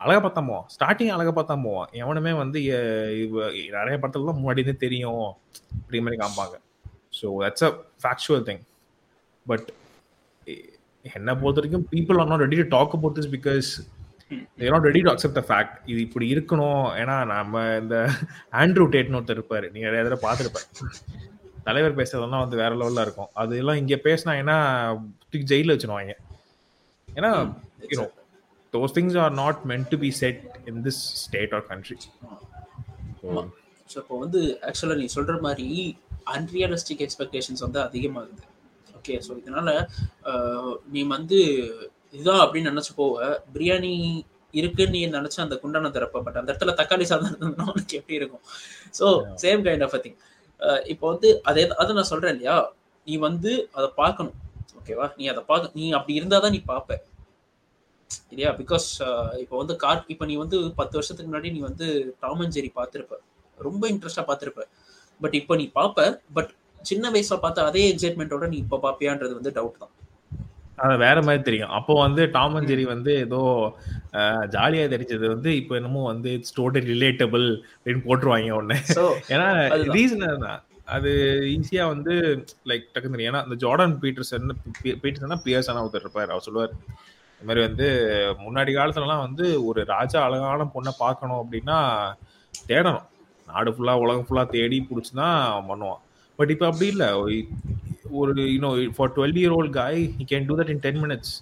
அழகா 0.00 0.20
பார்த்தா 0.24 0.42
போவான். 0.48 0.66
ஸ்டார்டிங் 0.74 1.12
அழகாக 1.14 1.34
பார்த்தா 1.36 1.54
போவான். 1.66 1.88
எவனுமே 2.02 2.32
வந்து 2.42 2.58
நிறைய 3.76 3.96
படத்துல 4.02 4.28
தான் 4.28 4.40
முன்னாடி 4.40 4.62
தெரியும் 4.84 5.24
அப்படிங்கிற 5.78 6.04
மாதிரி 6.06 6.20
காமிப்பாங்க. 6.22 6.56
So 7.18 7.26
that's 7.44 7.66
a 7.68 7.70
factual 8.02 8.44
thing 8.48 8.62
but 9.46 9.68
என்ன 11.18 11.30
பொறுத்த 11.40 11.60
வரைக்கும் 11.60 11.86
people 11.94 12.20
are 12.22 12.30
not 12.30 12.44
ready 12.46 12.58
to 12.60 12.66
talk 12.76 12.94
about 12.98 13.16
this 13.18 13.32
because 13.36 13.68
they're 14.60 14.74
not 14.74 14.88
ready 14.88 15.00
to 15.06 15.10
accept 15.12 15.38
the 15.40 15.44
fact 15.50 15.76
இது 15.92 16.00
இப்படி 16.06 16.26
இருக்கணும். 16.34 16.84
ஏன்னா 17.02 17.16
நம்ம 17.34 17.64
இந்த 17.82 17.96
ஆண்ட்ரூ 18.62 18.86
டேட்னு 18.94 19.18
ஒருத்தர் 19.20 19.40
இருப்பாரு. 19.40 19.66
நீங்க 19.74 19.86
நிறைய 19.88 20.02
தடவை 20.06 20.20
பார்த்துருப்பேன் 20.26 20.68
தலைவர் 21.68 21.98
பேசுறதெல்லாம் 22.00 22.44
வந்து 22.44 22.60
வேற 22.62 22.72
லெவல்ல 22.80 23.04
இருக்கும். 23.06 23.30
அது 23.42 23.54
எல்லாம் 23.62 23.80
இங்க 23.82 23.96
பேசினா 24.08 24.34
ஏன்னா 24.42 24.56
ஜெயில 25.52 25.74
வச்சிருவாங்க. 25.76 26.16
ஏன்னா 27.18 27.32
those 28.74 28.92
things 28.96 29.12
are 29.22 29.32
not 29.42 29.56
meant 29.68 29.86
to 29.92 29.96
be 30.02 30.10
said 30.18 30.36
in 30.70 30.76
this 30.84 30.98
state 31.22 31.52
or 31.56 31.60
country. 31.70 31.96
So 33.92 33.96
இப்போ 34.02 34.16
வந்து 34.24 34.40
ஆக்சுவலாக 34.68 34.98
நீ 35.00 35.06
சொல்கிற 35.14 35.36
மாதிரி 35.46 35.68
அன்ரியலிஸ்டிக் 36.34 37.02
எக்ஸ்பெக்டேஷன்ஸ் 37.06 37.62
வந்து 37.66 37.80
அதிகமாகுது. 37.86 38.42
ஓகே 39.00 39.16
ஸோ 39.26 39.32
இதனால 39.42 39.70
நீ 40.94 41.02
வந்து 41.16 41.38
இதுதான் 42.16 42.42
அப்படின்னு 42.44 42.72
நினச்சி 42.74 42.92
போவ 43.00 43.26
பிரியாணி 43.54 43.94
இருக்குன்னு 44.54 44.94
நீ 44.94 45.00
நினச்ச 45.18 45.36
அந்த 45.44 45.56
குண்டான 45.62 45.90
திறப்ப 45.96 46.20
பட் 46.26 46.38
அந்த 46.38 46.48
இடத்துல 46.52 46.72
தக்காளி 46.78 47.04
சாதம் 47.10 47.28
இருந்ததுன்னா 47.30 47.66
உனக்கு 47.72 47.98
எப்படி 47.98 48.18
இருக்கும்? 48.20 48.42
So 48.98 49.06
same 49.42 49.62
kind 49.66 49.84
of 49.86 49.94
thing 50.04 50.18
இப்போ 50.92 51.04
வந்து 51.12 51.28
அதே 51.50 51.62
அதை 51.82 51.90
நான் 51.98 52.08
சொல்கிறேன் 52.10 52.34
இல்லையா? 52.34 52.56
நீ 53.06 53.14
வந்து 53.26 53.52
அதை 53.78 53.88
பார்க்கணும். 54.00 54.36
ஓகேவா 54.78 55.06
நீ 55.18 55.24
அதை 55.32 55.42
பார்க்க 55.50 55.78
நீ 55.78 55.84
அப்படி 55.98 56.18
இருந்தால் 56.20 56.44
தான் 56.44 56.54
நீ 56.56 56.60
பார்ப்ப. 56.72 56.98
இல்லையா? 58.32 58.50
பிகாஸ் 58.60 58.88
இப்போ 59.42 59.56
வந்து 59.62 59.74
கார் 59.84 60.04
இப்போ 60.14 60.24
நீ 60.30 60.34
வந்து 60.42 60.58
பத்து 60.80 60.94
வருஷத்துக்கு 60.98 61.30
முன்னாடி 61.30 61.50
நீ 61.56 61.60
வந்து 61.68 61.86
டாம் 62.24 62.42
அண்ட் 62.44 62.56
ஜெரி 62.56 62.70
பார்த்துருப்ப. 62.80 63.16
ரொம்ப 63.58 63.82
இன்ட்ரெஸ்டாக 63.92 64.26
பார்த்துருப்ப. 64.30 64.62
பட் 65.20 65.36
இப்போ 65.40 65.56
நீ 65.60 65.66
பார்ப்ப 65.78 66.08
பட் 66.38 66.52
சின்ன 66.88 67.10
வயசுல 67.14 67.36
பார்த்த 67.44 67.70
அதே 67.70 67.82
எக்ஸைட்மெண்ட்டோட 67.92 68.46
நீ 68.52 68.58
இப்போ 68.64 68.78
பார்ப்பியான்றது 68.84 69.34
வந்து 69.38 69.52
டவுட் 69.58 69.80
தான். 69.82 69.92
அது 70.84 70.94
வேற 71.04 71.18
மாதிரி 71.26 71.42
தெரியும். 71.48 71.72
அப்போ 71.78 71.92
வந்து 72.04 72.22
டாம் 72.36 72.54
அண்ட் 72.58 72.70
ஜெரி 72.70 72.84
வந்து 72.94 73.12
ஏதோ 73.26 73.40
ஜாலியா 74.54 74.84
தெரிஞ்சது 74.94 75.26
வந்து 75.34 75.50
இப்போ 75.60 75.74
என்னமோ 75.80 76.02
வந்து 76.12 76.30
இட்ஸ் 76.38 76.56
டோட்டல் 76.58 76.88
ரிலேட்டபிள் 76.94 77.46
அப்படின்னு 77.76 78.04
போட்டுருவாங்க 78.06 78.58
ஒண்ணு 78.60 78.76
ஏன்னா 79.34 79.46
ரீசன் 79.98 80.26
தான் 80.46 80.60
அது 80.96 81.10
ஈஸியா 81.56 81.84
வந்து 81.94 82.12
லைக் 82.70 82.86
டக்குன்னு 82.94 83.28
ஏன்னா 83.28 83.42
அந்த 83.46 83.56
ஜார்டன் 83.64 83.94
பீட்டர்சன் 84.04 84.48
பீட்டர்சன் 85.02 85.44
பியர்சன் 85.46 85.82
ஒருத்தர் 85.82 86.04
இருப்பார். 86.04 86.32
அவர் 86.34 86.46
சொல்லுவார். 86.46 86.72
இந்த 87.34 87.46
மாதிரி 87.48 87.60
வந்து 87.66 87.86
முன்னாடி 88.46 88.70
காலத்துலலாம் 88.78 89.24
வந்து 89.26 89.44
ஒரு 89.68 89.80
ராஜா 89.94 90.20
அழகான 90.28 90.66
பொண்ணை 90.74 90.92
பார்க்கணும் 91.04 91.40
அப்படின்னா 91.42 91.78
தேடணும். 92.70 93.06
நாடு 93.52 93.70
ஃபுல்லாக 93.74 94.02
உலகம் 94.04 94.26
ஃபுல்லாக 94.28 94.52
தேடி 94.56 94.78
பிடிச்சி 94.88 95.12
தான் 95.20 95.68
பண்ணுவான். 95.70 96.02
பட் 96.40 96.52
இப்போ 96.54 96.66
அப்படி 96.70 96.88
இல்லை. 96.94 97.08
ஒரு 98.20 98.32
you know 98.54 98.68
for 98.96 99.14
twelve 99.16 99.38
year 99.40 99.54
old 99.58 99.74
guy 99.74 100.00
he 100.18 100.24
can 100.32 100.48
do 100.48 100.56
that 100.60 100.72
in 100.74 100.84
ten 100.86 101.00
minutes 101.04 101.32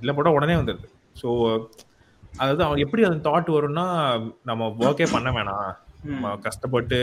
இல்லை 0.00 0.12
போட்டால் 0.14 0.36
உடனே 0.38 0.56
வந்துடுது 0.60 0.88
ஸோ 1.22 1.28
அதாவது 2.40 2.62
அவன் 2.64 2.82
எப்படி 2.84 3.02
அந்த 3.08 3.18
தாட் 3.28 3.50
வரும்னா 3.54 3.84
நம்ம 4.44 4.68
ஒர்க்கே 4.82 5.06
பண்ண 5.14 5.28
வேணாம். 5.36 5.70
நம்ம 6.10 6.34
கஷ்டப்பட்டு 6.46 6.98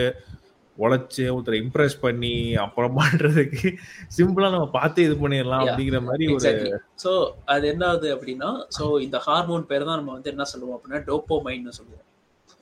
உழைச்சு 0.78 1.24
ஒருத்தரை 1.34 1.58
இம்ப்ரெஸ் 1.64 1.96
பண்ணி 2.04 2.34
அப்புறம் 2.64 2.96
பண்றதுக்கு 3.00 3.70
சிம்பிளா 4.16 4.48
நம்ம 4.56 4.68
பார்த்து 4.78 5.06
இது 5.08 5.16
பண்ணிடலாம் 5.24 5.66
அப்படிங்கிற 5.66 6.00
மாதிரி 6.08 6.26
ஒரு 6.36 6.52
ஸோ 7.04 7.12
அது 7.54 7.68
என்ன 7.74 7.84
ஆகுது 7.90 8.10
அப்படின்னா 8.16 8.50
ஸோ 8.78 8.86
இந்த 9.06 9.18
ஹார்மோன் 9.28 9.68
பேர் 9.72 9.88
தான் 9.90 10.00
நம்ம 10.02 10.14
வந்து 10.18 10.32
என்ன 10.34 10.48
சொல்லுவோம் 10.54 10.76
அப்படின்னா 10.78 11.02
டோப்போமைன்னு 11.10 11.78
சொல்லுவோம். 11.80 12.08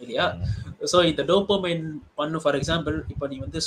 இல்லையா? 0.02 0.26
ஸோ 0.92 0.98
இந்த 1.10 1.22
டோப்போமைன் 1.32 1.84
பண்ணு 2.20 2.38
ஃபார் 2.44 2.58
எக்ஸாம்பிள் 2.60 2.96
இப்போ 3.14 3.26
நீ 3.32 3.38
வந்து 3.40 3.60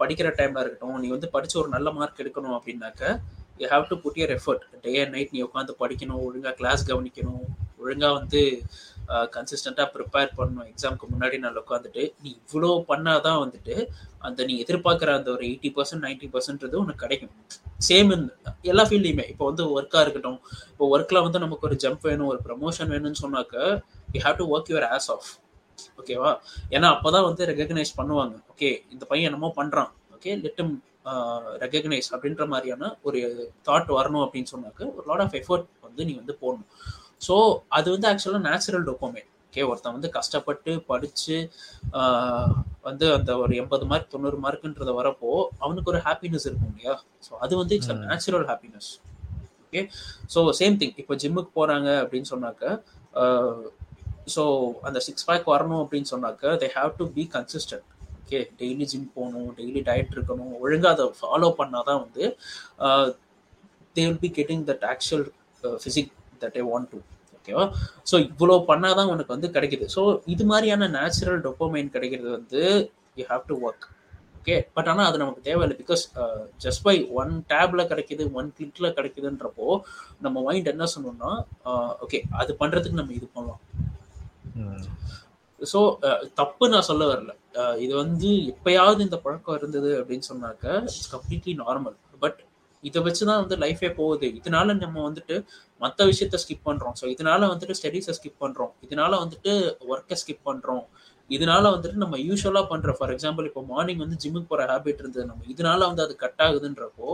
படிக்கிற 0.00 0.28
டைம்ல 0.40 0.62
இருக்கட்டும் 0.62 1.00
நீ 1.04 1.08
வந்து 1.08 1.28
படிச்சு 1.36 1.56
ஒரு 1.62 1.70
நல்ல 1.76 1.90
மார்க் 1.98 2.22
எடுக்கணும் 2.24 2.56
அப்படின்னாக்க 2.58 3.02
you 3.62 3.68
have 3.68 3.88
to 3.90 3.96
put 4.04 4.18
your 4.20 4.34
effort 4.36 4.64
day 4.84 4.92
and 5.00 5.14
night 5.16 5.34
நீ 5.36 5.40
உட்காந்து 5.42 5.74
படிக்கணும் 5.82 6.22
ஒழுங்கா 6.26 6.52
கிளாஸ் 6.60 6.84
கவனிக்கணும் 6.90 7.42
ஒழுங்கா 7.82 8.08
வந்து 8.18 8.40
கன்சிஸ்டண்ட்டாக 9.34 9.88
ப்ரிப்பேர் 9.94 10.30
பண்ணணும் 10.38 10.68
எக்ஸாம்க்கு 10.70 11.06
முன்னாடி 11.12 11.36
நான் 11.38 11.60
உட்காந்துட்டு 11.62 12.02
நீ 12.22 12.30
இவ்வளோ 12.38 12.70
பண்ணாதான் 12.90 13.40
வந்துட்டு 13.40 13.74
அந்த 14.20 14.44
நீ 14.44 14.54
எதிர்பார்க்குற 14.64 15.10
அந்த 15.18 15.28
ஒரு 15.30 15.44
எயிட்டி 15.48 15.70
பர்சன்ட் 15.76 16.04
நைன்டி 16.06 16.28
பர்சன்ட்றது 16.34 16.76
உனக்கு 16.76 17.02
கிடைக்கும். 17.04 17.32
சேம் 17.88 18.10
எல்லா 18.70 18.84
ஃபீல்ட்லையுமே 18.88 19.24
இப்போ 19.32 19.44
வந்து 19.50 19.64
ஒர்க்காக 19.76 20.02
இருக்கட்டும் 20.02 20.38
இப்போ 20.72 20.86
ஒர்க்கில் 20.94 21.24
வந்து 21.26 21.38
நமக்கு 21.38 21.66
ஒரு 21.68 21.76
ஜம்ப் 21.84 22.06
வேணும் 22.08 22.30
ஒரு 22.32 22.40
ப்ரமோஷன் 22.48 22.92
வேணும்னு 22.94 23.22
சொன்னாக்க 23.24 23.56
you 24.14 24.20
have 24.26 24.38
to 24.42 24.46
work 24.54 24.70
your 24.72 24.88
ass 24.96 25.08
off 25.10 25.28
ஓகேவா 25.98 26.30
ஏன்னா 26.70 26.88
அப்பதான் 26.94 27.26
வந்து 27.26 27.42
ரெகக்னைஸ் 27.50 27.92
பண்ணுவாங்க. 27.98 28.36
ஓகே 28.52 28.70
இந்த 28.90 29.04
பையன் 29.06 29.28
என்னமோ 29.28 29.50
பண்றான். 29.56 29.90
ஓகே 30.16 30.32
லெட்டம் 30.42 30.72
ரெகக்னைஸ் 31.62 32.08
அப்படின்ற 32.14 32.44
மாதிரியான 32.48 32.90
ஒரு 33.02 33.20
தாட் 33.68 33.90
வரணும் 33.96 34.24
அப்படின்னு 34.24 34.52
சொன்னாக்க 34.52 34.80
ஒரு 34.92 35.04
லாட் 35.10 35.24
ஆஃப் 35.24 35.36
எஃபர்ட் 35.38 35.68
வந்து 35.86 36.04
நீ 36.08 36.14
வந்து 36.18 36.34
போடணும். 36.40 36.70
ஸோ 37.20 37.34
அது 37.76 37.88
வந்து 37.90 38.08
ஆக்சுவலாக 38.10 38.44
நேச்சுரல் 38.46 38.86
டொப்போமே 38.86 39.22
ஓகே 39.46 39.62
ஒருத்தன் 39.68 39.94
வந்து 39.94 40.08
கஷ்டப்பட்டு 40.16 40.72
படிச்சு 40.88 41.36
ஆஹ், 41.98 42.52
வந்து 42.84 43.06
அந்த 43.14 43.30
ஒரு 43.40 43.52
எண்பது 43.60 43.84
மார்க் 43.90 44.12
தொண்ணூறு 44.12 44.38
மார்க்குன்றத 44.44 44.92
வரப்போ 44.98 45.30
அவனுக்கு 45.60 45.90
ஒரு 45.92 46.00
ஹாப்பினஸ் 46.04 46.46
இருக்கும் 46.46 46.70
இல்லையா? 46.72 46.94
ஸோ 47.26 47.32
அது 47.40 47.54
வந்து 47.60 47.74
it's 47.78 47.92
a 47.92 48.00
natural 48.04 48.46
happiness 48.50 48.90
okay 49.64 49.82
so 50.32 50.40
same 50.58 50.78
thing 50.80 50.94
இப்போ 50.98 51.16
ஜிம்முக்கு 51.22 51.52
போறாங்க 51.56 51.88
அப்படின்னு 52.02 52.30
சொன்னாக்க 52.30 52.62
ஸோ 54.34 54.44
அந்த 54.88 54.98
சிக்ஸ் 55.06 55.26
பேக் 55.28 55.52
வரணும் 55.54 55.82
அப்படின்னு 55.84 56.10
சொன்னாக்க 56.14 56.56
they 56.62 56.68
have 56.78 56.92
to 57.00 57.06
be 57.18 57.24
consistent 57.36 57.86
okay 58.20 58.40
daily 58.60 58.86
gym 58.90 59.06
போகணும் 59.14 59.48
டெய்லி 59.60 59.82
டயட் 59.88 60.12
இருக்கணும் 60.16 60.52
ஒழுங்காக 60.64 60.94
அதை 60.96 61.06
ஃபாலோ 61.20 61.50
பண்ணால் 61.60 61.88
தான் 61.90 62.02
வந்து 62.04 62.24
they 63.96 64.02
will 64.06 64.22
be 64.26 64.30
getting 64.38 64.66
that 64.70 64.86
actual 64.92 65.26
physique 65.82 66.12
that 66.42 66.58
I 66.60 66.64
want 66.72 66.90
to 66.92 67.00
ஓகேவா 67.38 67.64
ஸோ 68.10 68.16
இவ்வளோ 68.26 68.56
பண்ணால் 68.70 68.98
தான் 68.98 69.10
உனக்கு 69.12 69.34
வந்து 69.34 69.48
கிடைக்குது. 69.54 69.86
ஸோ 69.94 70.02
இது 70.34 70.44
மாதிரியான 70.50 70.88
நேச்சுரல் 70.98 71.40
டொப்போமைன் 71.46 71.94
கிடைக்கிறது 71.94 72.30
வந்து 72.38 72.62
you 73.18 73.24
have 73.30 73.44
to 73.50 73.56
work 73.66 73.86
okay 74.40 74.56
but 74.76 74.88
ஆனால் 74.90 75.08
அது 75.08 75.20
நமக்கு 75.22 75.42
தேவையில்லை. 75.48 75.76
பிகாஸ் 75.80 76.02
ஜஸ்ட் 76.64 76.84
பை 76.86 76.94
ஒன் 77.20 77.32
டேப்ல 77.52 77.82
கிடைக்குது 77.90 78.24
ஒன் 78.38 78.48
கிளிக்ல 78.58 78.88
கிடைக்குதுன்றப்போ 78.98 79.68
நம்ம 80.26 80.36
மைண்ட் 80.46 80.72
என்ன 80.74 80.86
சொன்னோம்னா 80.94 81.32
uh, 81.68 81.90
ஓகே 82.04 82.20
அது 82.42 82.52
பண்ணுறதுக்கு 82.62 83.00
நம்ம 83.00 83.14
இது 83.18 83.28
பண்ணலாம். 83.34 83.62
ஸோ 85.60 85.80
தப்பு 86.40 86.64
நான் 86.74 86.86
சொல்ல 86.90 87.04
வரல. 87.10 87.32
இது 87.84 87.92
வந்து 88.02 88.28
எப்பயாவது 88.52 89.00
இந்த 89.06 89.16
பழக்கம் 89.24 89.58
இருந்தது 89.60 89.90
அப்படின்னு 90.00 90.26
சொன்னாக்க 90.30 90.64
இட்ஸ் 90.86 91.10
கம்ப்ளீட்லி 91.14 91.54
நார்மல் 91.64 91.96
பட் 92.24 92.38
இதை 92.82 92.98
வச்சு 93.06 93.22
தான் 93.28 93.40
வந்து 93.42 93.56
லைஃபே 93.62 93.88
போகுது. 93.98 94.26
இதனால 94.38 94.74
நம்ம 94.84 95.02
வந்துட்டு 95.08 95.34
மற்ற 95.80 96.04
விஷயத்த 96.10 96.38
ஸ்கிப் 96.44 96.66
பண்றோம். 96.68 96.94
ஸோ 97.00 97.04
இதனால 97.14 97.40
வந்துட்டு 97.52 97.76
ஸ்டடீஸை 97.80 98.14
ஸ்கிப் 98.18 98.40
பண்றோம். 98.44 98.72
இதனால 98.86 99.12
வந்துட்டு 99.24 99.52
ஒர்க்கை 99.92 100.16
ஸ்கிப் 100.22 100.46
பண்றோம். 100.50 100.84
இதனால 101.30 101.64
வந்துட்டு 101.74 101.98
நம்ம 102.04 102.16
யூஸ்வலா 102.28 102.62
பண்ற 102.70 102.94
ஃபார் 102.98 103.12
எக்ஸாம்பிள் 103.16 103.48
இப்போ 103.50 103.62
மார்னிங் 103.72 104.00
வந்து 104.04 104.16
ஜிம்முக்கு 104.22 104.50
போற 104.52 104.64
ஹேபிட் 104.70 105.02
இருந்தது 105.02 105.26
நம்ம. 105.32 105.44
இதனால 105.54 105.80
வந்து 105.90 106.04
அது 106.06 106.16
கட் 106.24 106.42
ஆகுதுன்றப்போ 106.46 107.10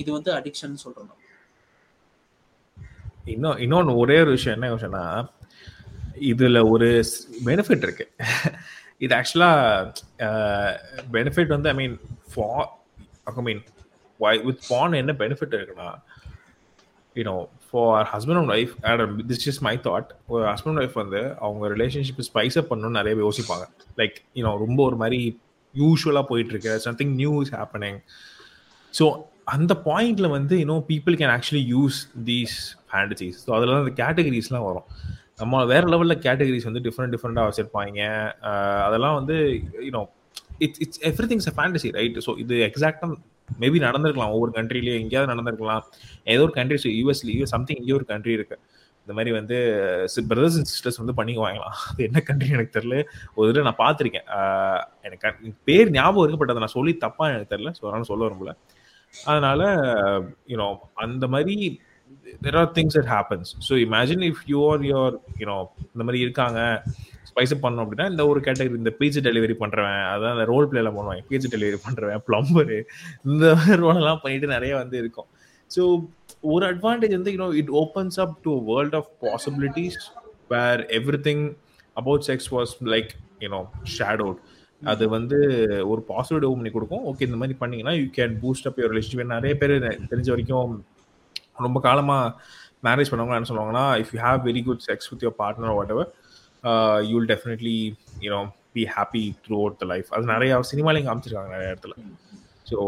இது 0.00 0.10
வந்து 0.16 0.30
அடிக்ஷன் 0.38 0.82
சொல்றோம் 0.84 1.20
இன்னும் 3.34 3.60
இன்னொன்று 3.64 3.92
ஒரே 4.02 4.16
ஒரு 4.24 4.30
விஷயம் 4.36 4.56
என்ன 4.56 4.70
விஷயம்னா 4.76 5.04
இதுல 6.30 6.58
ஒரு 6.70 6.88
பெனிஃபிட் 7.48 7.84
இருக்கு. 7.86 8.06
இது 9.04 9.12
ஆக்சுவலா 9.18 9.50
பெனிஃபிட் 11.16 11.54
வந்து 11.56 11.68
ஐ 11.68 11.74
மீன் 11.74 11.96
ஐ 13.26 13.42
மீன் 13.48 13.62
வித் 14.48 14.62
பான் 14.68 15.00
என்ன 15.02 15.12
பெனிஃபிட் 15.22 15.56
இருக்குன்னா 15.58 15.88
you know 17.16 17.34
for 17.70 18.06
husband 18.12 18.40
and 18.40 18.52
wife 18.56 18.72
this 19.30 19.46
is 19.52 19.60
my 19.68 19.74
thought 19.86 20.10
ஒரு 20.32 20.44
ஹஸ்பண்ட் 20.52 20.80
ஒய்ஃப் 20.82 20.96
வந்து 21.02 21.22
அவங்க 21.46 21.68
ரிலேஷன்ஷிப் 21.74 22.22
ஸ்பைஸ் 22.30 22.58
அப் 22.60 22.70
பண்ணணும்னு 22.72 22.98
நிறைய 23.00 23.12
பேர் 23.16 23.26
யோசிப்பாங்க. 23.28 23.64
லைக் 24.00 24.16
யூனோ 24.38 24.52
ரொம்ப 24.64 24.82
ஒரு 24.88 24.96
மாதிரி 24.96 25.20
யூஸ்வலாக 25.74 26.24
போயிட்டு 26.30 26.52
இருக்கு 26.54 26.80
something 26.86 27.14
new 27.14 27.42
is 27.42 27.54
happening 27.58 27.98
so 28.98 29.06
அந்த 29.44 29.72
பாயிண்ட்ல 29.84 30.28
வந்து 30.28 30.56
you know 30.62 30.78
people 30.90 31.14
can 31.20 31.32
actually 31.36 31.64
use 31.74 31.98
these 32.30 32.56
fantasies 32.90 33.38
so 33.46 33.50
அதில் 33.56 33.72
அந்த 33.80 33.94
கேட்டகரிஸ்லாம் 34.02 34.66
வரும். 34.68 34.88
நம்ம 35.38 35.62
வேற 35.64 35.84
லெவலில் 35.92 36.22
கேட்டகரிஸ் 36.24 36.68
வந்து 36.68 36.82
டிஃப்ரெண்ட் 36.86 37.12
டிஃப்ரெண்ட்டாக 37.14 37.46
வச்சிருப்பாங்க. 37.48 38.00
அதெல்லாம் 38.86 39.16
வந்து 39.20 39.36
you know 39.86 40.02
it's 40.64 40.80
it's 40.84 41.00
everything's 41.32 41.48
a 41.50 41.54
fantasy 41.56 41.88
right 41.98 42.18
so 42.26 42.32
இது 42.44 42.56
எக்ஸாக்டாக 42.68 43.08
மேபி 43.58 43.78
நடந்திருக்கலாம். 43.86 44.34
ஒவ்வொரு 44.36 44.52
கண்ட்ரிலேயே 44.58 44.96
எங்கேயாவது 45.02 45.32
நடந்திருக்கலாம். 45.32 45.82
ஏதோ 46.34 46.42
ஒரு 46.46 46.54
கண்ட்ரி 46.58 46.78
யூஎஸ்லேயோ 47.00 47.46
சம்திங் 47.54 47.80
இங்கே 47.82 47.96
ஒரு 48.00 48.06
கண்ட்ரி 48.12 48.34
இருக்கு. 48.38 48.56
இந்த 49.06 49.14
மாதிரி 49.18 49.30
வந்து 49.38 49.56
பிரதர்ஸ் 50.30 50.56
அண்ட் 50.58 50.70
சிஸ்டர்ஸ் 50.72 51.00
வந்து 51.02 51.14
பண்ணிக்குவாங்களாம். 51.18 51.76
அது 51.92 52.02
என்ன 52.08 52.18
கண்ட்ரி 52.28 52.50
எனக்கு 52.56 52.74
தெரியல. 52.78 52.96
ஒரு 53.36 53.46
தடவை 53.48 53.64
நான் 53.68 53.80
பார்த்துருக்கேன். 53.82 54.26
எனக்கு 55.08 55.26
பேர் 55.70 55.90
ஞாபகம் 55.96 56.24
இருக்கப்பட்டது 56.24 56.42
பட் 56.42 56.54
அதை 56.54 56.62
நான் 56.66 56.76
சொல்லி 56.78 56.94
தப்பா 57.06 57.26
எனக்கு 57.32 57.52
தெரியல. 57.54 57.72
ஸோ 57.78 57.84
அதனால 57.88 58.08
சொல்ல 58.12 58.28
விரும்பல. 58.28 58.52
அதனால 59.14 59.62
யூனோ 60.52 60.68
அந்த 61.06 61.26
மாதிரி 61.34 61.56
there 62.44 62.58
are 62.60 62.70
things 62.78 62.98
it 63.00 63.10
happens 63.14 63.50
so 63.68 63.72
imagine 63.86 64.24
if 64.30 64.42
you're 64.54 64.84
your 64.92 65.16
you know 65.42 65.56
இந்த 65.94 66.04
மாதிரி 66.04 66.20
இருக்காங்க 66.26 66.60
ஸ்பைஸ் 67.30 67.52
பண்ணோம் 67.64 67.84
அப்படின்னா 67.84 68.06
இந்த 68.10 68.22
ஒரு 68.30 68.40
கேட்டகரி 68.46 68.80
இந்த 68.80 68.92
பீச் 68.98 69.18
டெலிவரி 69.28 69.54
பண்றவன் 69.62 70.00
அதான் 70.12 70.34
அந்த 70.36 70.44
ரோல் 70.52 70.66
பிளேல 70.70 70.90
பண்ணுவாங்க 70.96 71.22
பீச் 71.30 71.52
டெலிவரி 71.54 71.78
பண்றவன் 71.86 72.24
பிளம்பரு 72.28 72.78
இந்த 73.30 73.46
ரோலெல்லாம் 73.84 74.22
பண்ணிட்டு 74.24 74.48
நிறைய 74.56 74.72
வந்து 74.76 74.96
இருக்கும். 75.02 75.28
ஸோ 75.70 75.82
ஒரு 76.54 76.64
அட்வான்டேஜ் 76.72 77.14
வந்து 77.18 77.32
you know 77.36 77.48
it 77.60 77.72
opens 77.82 78.18
up 78.24 78.34
to 78.46 78.52
world 78.70 78.96
of 79.00 79.10
possibilities 79.24 79.98
where 80.54 80.82
everything 81.28 81.44
about 81.96 82.24
sex 82.28 82.50
was 82.56 82.74
like 82.94 83.12
you know 83.44 83.62
shadowed 83.96 84.40
அது 84.82 85.04
வந்து 85.08 85.38
ஒரு 85.92 86.00
பாசிட்டிவ் 86.08 86.46
ஓப்பன் 86.46 86.60
பண்ணி 86.60 86.72
கொடுக்கும். 86.76 87.04
ஓகே 87.10 87.26
இந்த 87.28 87.38
மாதிரி 87.42 87.56
பண்ணீங்கன்னா 87.60 87.94
you 88.00 88.06
can 88.18 88.34
boost 88.42 88.66
up 88.68 88.78
your 88.80 88.92
relation 88.94 89.34
நிறைய 89.36 89.54
பேர் 89.60 89.74
தெரிஞ்ச 90.12 90.28
வரைக்கும் 90.28 90.72
ரொம்ப 91.56 91.78
காலமாக 91.80 92.34
மேரேஜ் 92.86 93.10
பண்ணவங்க 93.10 93.38
என்ன 93.38 93.48
சொல்லுவாங்கன்னா 93.50 93.86
if 94.02 94.12
you 94.14 94.20
have 94.26 94.40
very 94.48 94.62
good 94.68 94.84
sex 94.88 95.08
with 95.10 95.24
your 95.26 95.36
partner 95.42 95.76
whatever 95.94 96.10
you 97.08 97.14
will 97.18 97.30
definitely 97.32 97.76
you know 98.26 98.40
be 98.76 98.84
happy 98.96 99.24
throughout 99.64 99.78
the 99.82 99.86
life 99.92 100.08
அது 100.16 100.32
நிறைய 100.34 100.60
சினிமாலையும் 100.72 101.08
காமிச்சிருக்காங்க 101.08 101.54
நிறைய 101.56 101.74
இடத்துல. 101.74 101.94
ஸோ 102.70 102.78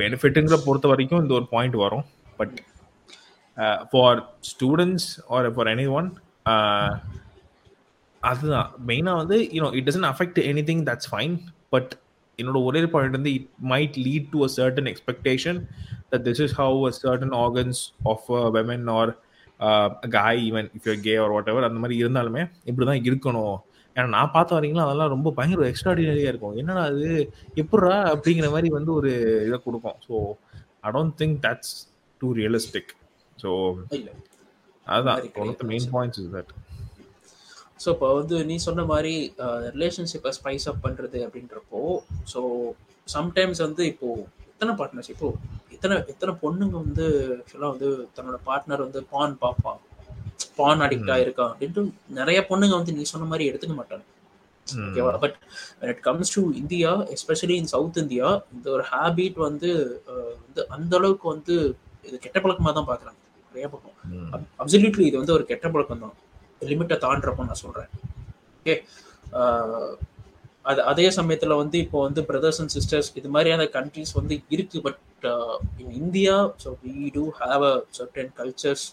பெனிஃபிட்டுங்கிற 0.00 0.56
பொறுத்த 0.66 0.88
வரைக்கும் 0.92 1.22
இந்த 1.24 1.34
ஒரு 1.38 1.46
பாயிண்ட் 1.54 1.76
வரும். 1.84 2.04
But 2.40 2.56
for 3.92 4.18
students 4.50 5.08
or 5.34 5.48
for 5.56 5.70
anyone 5.98 6.08
அதுதான். 8.22 8.68
மெயினாக 8.88 9.20
வந்து 9.22 9.36
you know 9.56 9.70
it 9.78 9.86
doesn't 9.88 10.10
affect 10.12 10.38
anything 10.70 10.84
that's 10.88 11.10
fine 11.12 11.34
but 11.74 11.92
என்னோட 12.38 12.58
ஒரே 12.68 12.80
பாயிண்ட் 12.94 13.16
வந்து 13.18 13.30
it 13.38 13.48
might 13.72 13.96
lead 14.06 14.26
to 14.34 14.40
a 14.46 14.50
certain 14.58 14.88
expectation 14.92 15.58
that 16.12 16.24
this 16.28 16.42
is 16.46 16.54
how 16.60 16.78
a 16.90 16.92
certain 17.00 17.34
organs 17.44 17.80
of 18.12 18.26
women 18.56 18.88
or 18.98 19.12
guy 20.16 20.40
even 20.48 20.68
if 20.76 20.86
you're 20.88 21.02
gay 21.06 21.14
or 21.22 21.32
whatever 21.52 21.68
அந்த 21.68 21.80
மாதிரி 21.82 21.96
இருந்தாலுமே 22.02 22.42
இப்படி 22.70 22.84
தான் 22.90 23.02
இருக்கணும். 23.08 23.56
ஏன்னா 23.96 24.08
நான் 24.16 24.34
பார்த்த 24.36 24.58
வரீங்களா 24.58 24.84
அதெல்லாம் 24.86 25.12
ரொம்ப 25.14 25.28
பயங்கர 25.38 25.68
எக்ஸ்ட்ராடினரியாக 25.72 26.32
இருக்கும். 26.32 26.56
என்னடா 26.60 26.82
அது 26.90 27.08
எப்பட்றா 27.62 27.96
அப்படிங்கிற 28.12 28.48
மாதிரி 28.54 28.68
வந்து 28.78 28.92
ஒரு 28.98 29.12
இதை 29.48 29.58
கொடுக்கும். 29.66 29.98
So 30.06 30.14
I 30.86 30.92
don't 30.96 31.16
think 31.22 31.36
that's 31.46 31.74
too 32.20 32.30
realistic 32.40 32.92
so 33.42 33.50
அதுதான் 34.86 35.18
one 35.42 35.50
of 35.52 35.60
the 35.62 35.66
main 35.72 35.88
points 35.94 36.20
is 36.22 36.32
that 36.36 36.52
so 37.82 37.88
இப்போ 37.94 38.06
வந்து 38.20 38.36
நீ 38.48 38.54
சொன்ன 38.68 38.84
மாதிரி 38.92 39.12
ரிலேஷன்ஷிப்பை 39.74 40.30
ஸ்பைஸ் 40.38 40.64
அப் 40.70 40.84
பண்ணுறது 40.86 41.18
அப்படின்றப்போ 41.26 41.82
ஸோ 42.32 42.40
சம்டைம்ஸ் 43.08 43.60
வந்து 43.66 43.82
இப்போ 43.92 44.08
எத்தனை 44.58 44.72
பார்ட்னர்ஸ் 44.78 45.10
இப்போ 45.12 45.26
எத்தனை 45.74 45.96
எத்தனை 46.12 46.32
பொண்ணுங்க 46.40 46.74
வந்து 46.84 47.04
ஆக்சுவலாக 47.34 47.68
வந்து 47.74 47.88
தன்னோட 48.14 48.36
பார்ட்னர் 48.46 48.82
வந்து 48.84 49.00
பான் 49.12 49.34
பார்ப்பான் 49.42 49.78
பான் 50.56 50.82
அடிக்ட் 50.86 51.12
ஆயிருக்கா? 51.14 51.44
அப்படின்ட்டு 51.52 51.82
நிறைய 52.16 52.38
பொண்ணுங்க 52.48 52.74
வந்து 52.78 52.94
நீ 52.96 53.02
சொன்ன 53.10 53.28
மாதிரி 53.32 53.44
எடுத்துக்க 53.50 53.74
மாட்டாங்க. 53.80 54.04
ஓகேவா 54.86 55.12
but 55.24 55.36
it 55.90 56.02
comes 56.08 56.34
to 56.36 56.42
India 56.62 56.90
especially 57.16 57.56
in 57.60 57.70
South 57.74 58.00
India 58.02 58.30
இந்த 58.56 58.66
ஒரு 58.76 58.86
ஹேபிட் 58.90 59.38
வந்து 59.46 59.70
வந்து 60.42 60.64
அந்த 60.76 60.92
அளவுக்கு 61.00 61.28
வந்து 61.34 61.54
இது 62.08 62.18
கெட்ட 62.26 62.36
பழக்கமாக 62.46 62.74
தான் 62.78 62.90
பார்க்குறாங்க 62.90 63.20
நிறைய 63.52 63.68
பக்கம். 63.76 63.96
அப்சல்யூட்லி 64.62 65.06
இது 65.10 65.20
வந்து 65.22 65.36
ஒரு 65.38 65.46
கெட்ட 65.52 65.68
பழக்கம் 65.76 66.04
தான். 66.06 66.16
லிமிட்டை 66.72 66.98
தாண்டுறப்போ 67.06 67.48
நான் 67.50 67.62
சொல்கிறேன் 67.64 67.90
ஓகே 68.60 68.76
அது 70.64 70.80
அதே 70.82 71.06
சமயத்தில் 71.10 71.60
வந்து 71.60 71.76
இப்போ 71.78 71.98
வந்து 72.06 72.20
பிரதர்ஸ் 72.30 72.60
அண்ட் 72.62 72.72
சிஸ்டர்ஸ் 72.76 73.10
இது 73.14 73.28
மாதிரியான 73.28 73.66
கண்ட்ரிஸ் 73.76 74.16
வந்து 74.18 74.34
இருக்கு 74.50 74.78
but 74.86 75.00
in 75.82 75.94
India 76.02 76.34
so 76.64 76.70
we 76.84 76.94
do 77.16 77.24
have 77.40 77.64
a 77.64 77.74
certain 77.98 78.32
cultures 78.40 78.86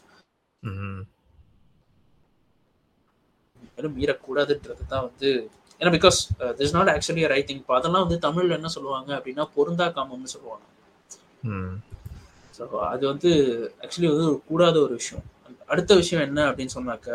மீறக்கூடாதுன்றது 3.96 4.84
தான் 4.92 5.06
வந்து 5.08 5.30
ஏன்னா 5.82 5.92
because 5.96 6.18
this 6.60 6.76
not 6.76 6.92
actually 6.94 7.24
right 7.34 7.48
thing 7.50 7.62
இப்போ 7.62 7.76
அதெல்லாம் 7.78 8.06
வந்து 8.06 8.18
தமிழ்ல 8.26 8.58
என்ன 8.60 8.70
சொல்லுவாங்க 8.76 9.10
அப்படின்னா 9.18 9.46
பொருந்தா 9.56 9.88
காமம்னு 9.98 10.34
சொல்லுவாங்க. 10.36 10.66
ஸோ 12.54 12.64
அது 12.92 13.04
வந்து 13.12 13.32
ஆக்சுவலி 13.84 14.10
வந்து 14.14 14.28
கூடாத 14.50 14.76
ஒரு 14.86 14.94
விஷயம். 15.02 15.26
அடுத்த 15.72 15.92
விஷயம் 15.96 16.26
என்ன 16.28 16.40
அப்படின்னு 16.50 16.76
சொன்னாக்க 16.78 17.10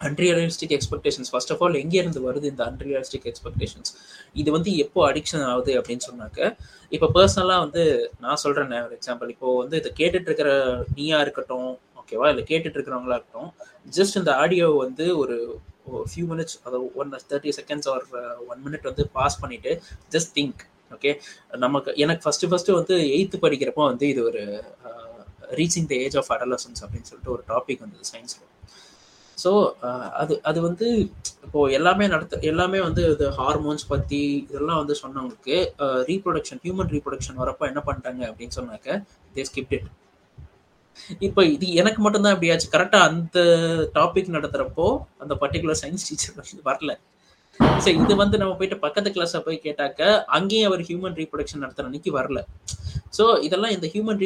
unrealistic 0.00 0.74
expectations 0.76 1.30
first 1.32 1.52
of 1.52 1.62
all 1.62 1.78
எங்கேருந்து 1.80 2.20
வருது 2.26 2.46
இந்த 2.52 2.62
அன்ரியலிஸ்டிக் 2.64 3.26
எக்ஸ்பெக்டேஷன்ஸ் 3.26 3.92
இது 4.34 4.50
வந்து 4.50 4.70
எப்போ 4.76 5.00
அடிக்ஷன் 5.08 5.44
ஆகுது 5.44 5.72
அப்படின்னு 5.80 6.04
சொன்னாக்க 6.06 6.40
இப்போ 6.92 7.06
பர்சனலாக 7.14 7.64
வந்து 7.64 7.82
நான் 8.20 8.42
சொல்கிறேன் 8.44 8.74
ஒரு 8.80 8.96
எக்ஸாம்பிள் 8.96 9.30
இப்போ 9.30 9.48
வந்து 9.56 9.76
இதை 9.76 9.92
கேட்டுட்டு 10.00 10.30
இருக்கிற 10.30 10.50
நீயா 10.94 11.20
இருக்கட்டும் 11.20 11.70
ஓகேவா 12.00 12.28
இல்லை 12.28 12.44
கேட்டுட்டு 12.44 12.76
இருக்கிறவங்களா 12.78 13.16
இருக்கட்டும் 13.16 13.50
ஜஸ்ட் 13.92 14.16
இந்த 14.16 14.32
ஆடியோ 14.36 14.68
வந்து 14.76 15.06
ஒரு 15.16 15.36
ஃபியூ 16.10 16.24
மினிட்ஸ் 16.26 16.56
அதாவது 16.62 16.86
one 16.94 17.12
thirty 17.24 17.52
seconds 17.56 17.88
or 17.88 18.04
one 18.48 18.62
minute 18.64 18.88
வந்து 18.90 19.04
பாஸ் 19.12 19.40
பண்ணிட்டு 19.40 19.72
ஜஸ்ட் 20.10 20.32
திங்க் 20.36 20.62
ஓகே 20.94 21.12
நமக்கு 21.58 21.90
எனக்கு 21.96 22.22
ஃபர்ஸ்ட் 22.24 22.46
ஃபர்ஸ்ட் 22.50 22.72
வந்து 22.72 22.96
எயித்து 23.10 23.38
படிக்கிறப்போ 23.44 23.84
வந்து 23.84 24.06
இது 24.08 24.20
ஒரு 24.22 24.42
reaching 25.52 25.88
the 25.90 25.94
age 26.04 26.16
of 26.16 26.30
adolescence 26.32 26.82
அப்படின்னு 26.84 27.08
சொல்லிட்டு 27.10 27.32
ஒரு 27.32 27.42
டாபிக் 27.48 27.82
வந்தது 27.84 28.06
சயின்ஸில் 28.12 28.44
ஸோ 29.38 29.50
uh, 29.82 30.06
அது 30.20 30.34
அது 30.42 30.58
வந்து 30.60 30.86
இப்போ 31.46 31.60
எல்லாமே 31.70 32.04
நடத்த 32.08 32.38
எல்லாமே 32.42 32.78
வந்து 32.80 33.02
இது 33.10 33.26
ஹார்மோன்ஸ் 33.38 33.84
பத்தி 33.88 34.20
இதெல்லாம் 34.44 34.80
வந்து 34.82 34.94
சொன்னவங்களுக்கு 35.02 35.56
ரீப்ரொடக்ஷன் 36.10 36.62
ஹியூமன் 36.62 36.90
ரீப்ரொடக்ஷன் 36.94 37.40
வரப்போ 37.42 37.66
என்ன 37.66 37.82
பண்ணிட்டாங்க 37.86 38.22
அப்படின்னு 38.28 38.56
சொன்னாக்க 38.58 38.98
தே 39.34 39.44
ஸ்கிப்ட் 39.44 39.76
இட் 39.78 39.88
இப்போ 41.20 41.40
இது 41.46 41.66
எனக்கு 41.72 42.00
மட்டும்தான் 42.02 42.34
எப்படியாச்சு 42.34 42.68
கரெக்டா 42.72 43.00
அந்த 43.08 43.38
டாபிக் 43.94 44.34
நடத்துறப்போ 44.36 44.86
அந்த 45.18 45.34
பர்டிகுலர் 45.42 45.80
சயின்ஸ் 45.82 46.06
டீச்சர் 46.08 46.36
வந்து 46.36 46.66
வரல. 46.66 46.92
ஸோ 47.84 47.88
இது 48.02 48.12
வந்து 48.20 48.36
நம்ம 48.40 48.52
போயிட்டு 48.58 48.76
பக்கத்து 48.84 49.08
கிளாஸை 49.14 49.40
போய் 49.46 49.58
கேட்டாக்க 49.66 50.00
அங்கேயும் 50.36 50.68
அவர் 50.68 50.82
ஹியூமன் 50.88 51.16
ரீப்ரொடக்ஷன் 51.20 51.62
நடத்துற 51.64 51.86
அன்னைக்கு 51.88 52.10
வரல. 52.18 52.40
ஸோ 53.16 53.24
இதெல்லாம் 53.46 53.74
இந்த 53.76 53.86
ஹியூமன் 53.92 54.20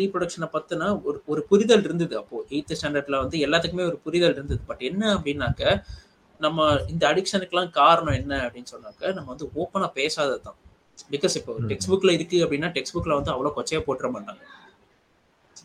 ரீப்ரொடக்ஷனை 0.00 0.48
பற்றின 0.54 0.88
ஒரு 1.08 1.18
ஒரு 1.32 1.42
புரிதல் 1.50 1.84
இருந்தது 1.88 2.14
அப்போ. 2.22 2.38
எயித்து 2.54 2.78
ஸ்டாண்டர்ட்ல 2.80 3.18
வந்து 3.24 3.38
எல்லாத்துக்குமே 3.46 3.86
ஒரு 3.90 3.98
புரிதல் 4.06 4.36
இருந்தது. 4.38 4.60
பட் 4.70 4.82
என்ன 4.90 5.02
அப்படின்னாக்க 5.16 5.62
நம்ம 6.40 6.68
இந்த 6.92 7.04
அடிக்ஷனுக்குலாம் 7.10 7.72
காரணம் 7.80 8.18
என்ன 8.20 8.34
அப்படின்னு 8.46 8.72
சொன்னாக்க 8.74 9.12
நம்ம 9.18 9.28
வந்து 9.34 9.48
ஓப்பனாக 9.60 9.90
பேசாதது 9.98 10.40
தான் 10.46 10.58
பிகாஸ் 11.14 11.36
இப்போ 11.40 11.52
டெக்ஸ்ட் 11.70 11.90
புக்ல 11.92 12.12
இருக்கு 12.18 12.38
அப்படின்னா 12.44 12.70
டெக்ஸ்ட் 12.76 12.96
புக்ல 12.96 13.18
வந்து 13.18 13.32
அவ்வளோ 13.34 13.52
கொச்சையா 13.58 13.80
போட்டுற 13.88 14.08
மாட்டாங்க. 14.16 14.42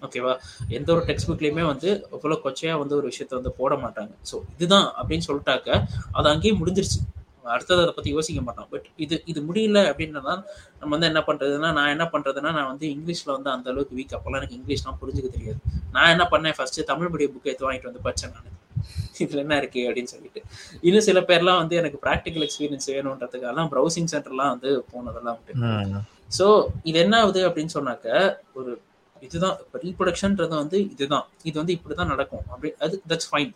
ஓகேவா 0.06 0.34
எந்த 0.78 0.90
ஒரு 0.96 1.04
டெக்ஸ்ட் 1.10 1.30
புக்லயுமே 1.30 1.64
வந்து 1.74 1.90
அவ்வளோ 2.16 2.36
கொச்சையா 2.44 2.74
வந்து 2.82 2.98
ஒரு 3.00 3.06
விஷயத்த 3.12 3.34
வந்து 3.40 3.52
போட 3.60 3.76
மாட்டாங்க. 3.84 4.14
ஸோ 4.32 4.36
இதுதான் 4.56 4.88
அப்படின்னு 5.00 5.28
சொல்லிட்டாக்க 5.30 5.70
அது 6.18 6.30
அங்கேயே 6.34 6.56
முடிஞ்சிருச்சு. 6.62 7.00
அடுத்தது 7.56 7.82
அதை 7.84 7.92
பத்தி 7.98 8.10
யோசிக்க 8.16 8.40
மாட்டோம். 8.46 8.68
பட் 8.72 8.88
இது 9.04 9.16
இது 9.32 9.40
முடியல 9.50 9.82
அப்படின்றதா 9.90 10.34
நம்ம 10.80 10.92
வந்து 10.96 11.10
என்ன 11.12 11.22
பண்றதுன்னா 11.28 11.70
நான் 11.78 11.92
என்ன 11.96 12.06
பண்றதுன்னா 12.14 12.52
நான் 12.58 12.70
வந்து 12.72 12.86
இங்கிலீஷ்ல 12.96 13.30
வந்து 13.38 13.50
அந்த 13.56 13.68
அளவுக்கு 13.74 13.98
வீக் 14.00 14.16
அப்பெல்லாம் 14.18 14.42
எனக்கு 14.42 14.58
இங்கிலீஷ்லாம் 14.60 15.00
புரிஞ்சுக்க 15.02 15.30
தெரியாது. 15.38 15.60
நான் 15.96 16.12
என்ன 16.16 16.26
பண்ணேன்? 16.34 16.56
ஃபர்ஸ்ட் 16.58 16.80
தமிழ் 16.92 17.12
மீடியம் 17.14 17.34
புக் 17.36 17.50
எடுத்து 17.52 17.68
வாங்கிட்டு 17.68 17.90
வந்து 17.92 18.04
படிச்சேன் 18.08 18.34
நான். 18.36 18.54
இதுல 19.24 19.42
என்ன 19.44 19.56
இருக்கு 19.62 19.82
அப்படின்னு 19.90 20.12
சொல்லிட்டு. 20.16 20.42
இன்னும் 20.88 21.06
சில 21.08 21.20
பேர்லாம் 21.30 21.62
வந்து 21.62 21.76
எனக்கு 21.82 22.00
ப்ராக்டிக்கல் 22.04 22.46
எக்ஸ்பீரியன்ஸ் 22.48 22.90
வேணுன்றதுக்கெல்லாம் 22.96 23.70
ப்ரௌசிங் 23.74 24.12
சென்டர்லாம் 24.14 24.52
வந்து 24.56 24.72
போனதெல்லாம் 24.92 25.38
உண்டு. 25.40 26.04
ஸோ 26.38 26.46
இது 26.90 27.00
என்ன 27.06 27.16
ஆகுது 27.22 27.42
அப்படின்னு 27.50 27.74
சொன்னாக்க 27.78 28.08
ஒரு 28.60 28.72
இதுதான் 29.26 29.58
இப்போ 29.92 30.06
வந்து 30.64 30.78
இதுதான். 30.94 31.26
இது 31.50 31.56
வந்து 31.62 31.76
இப்படிதான் 31.78 32.12
நடக்கும். 32.14 32.46
அப்படி 32.54 32.70
அது 32.86 32.96
தட்ஸ் 33.12 33.30
ஃபைன் 33.32 33.52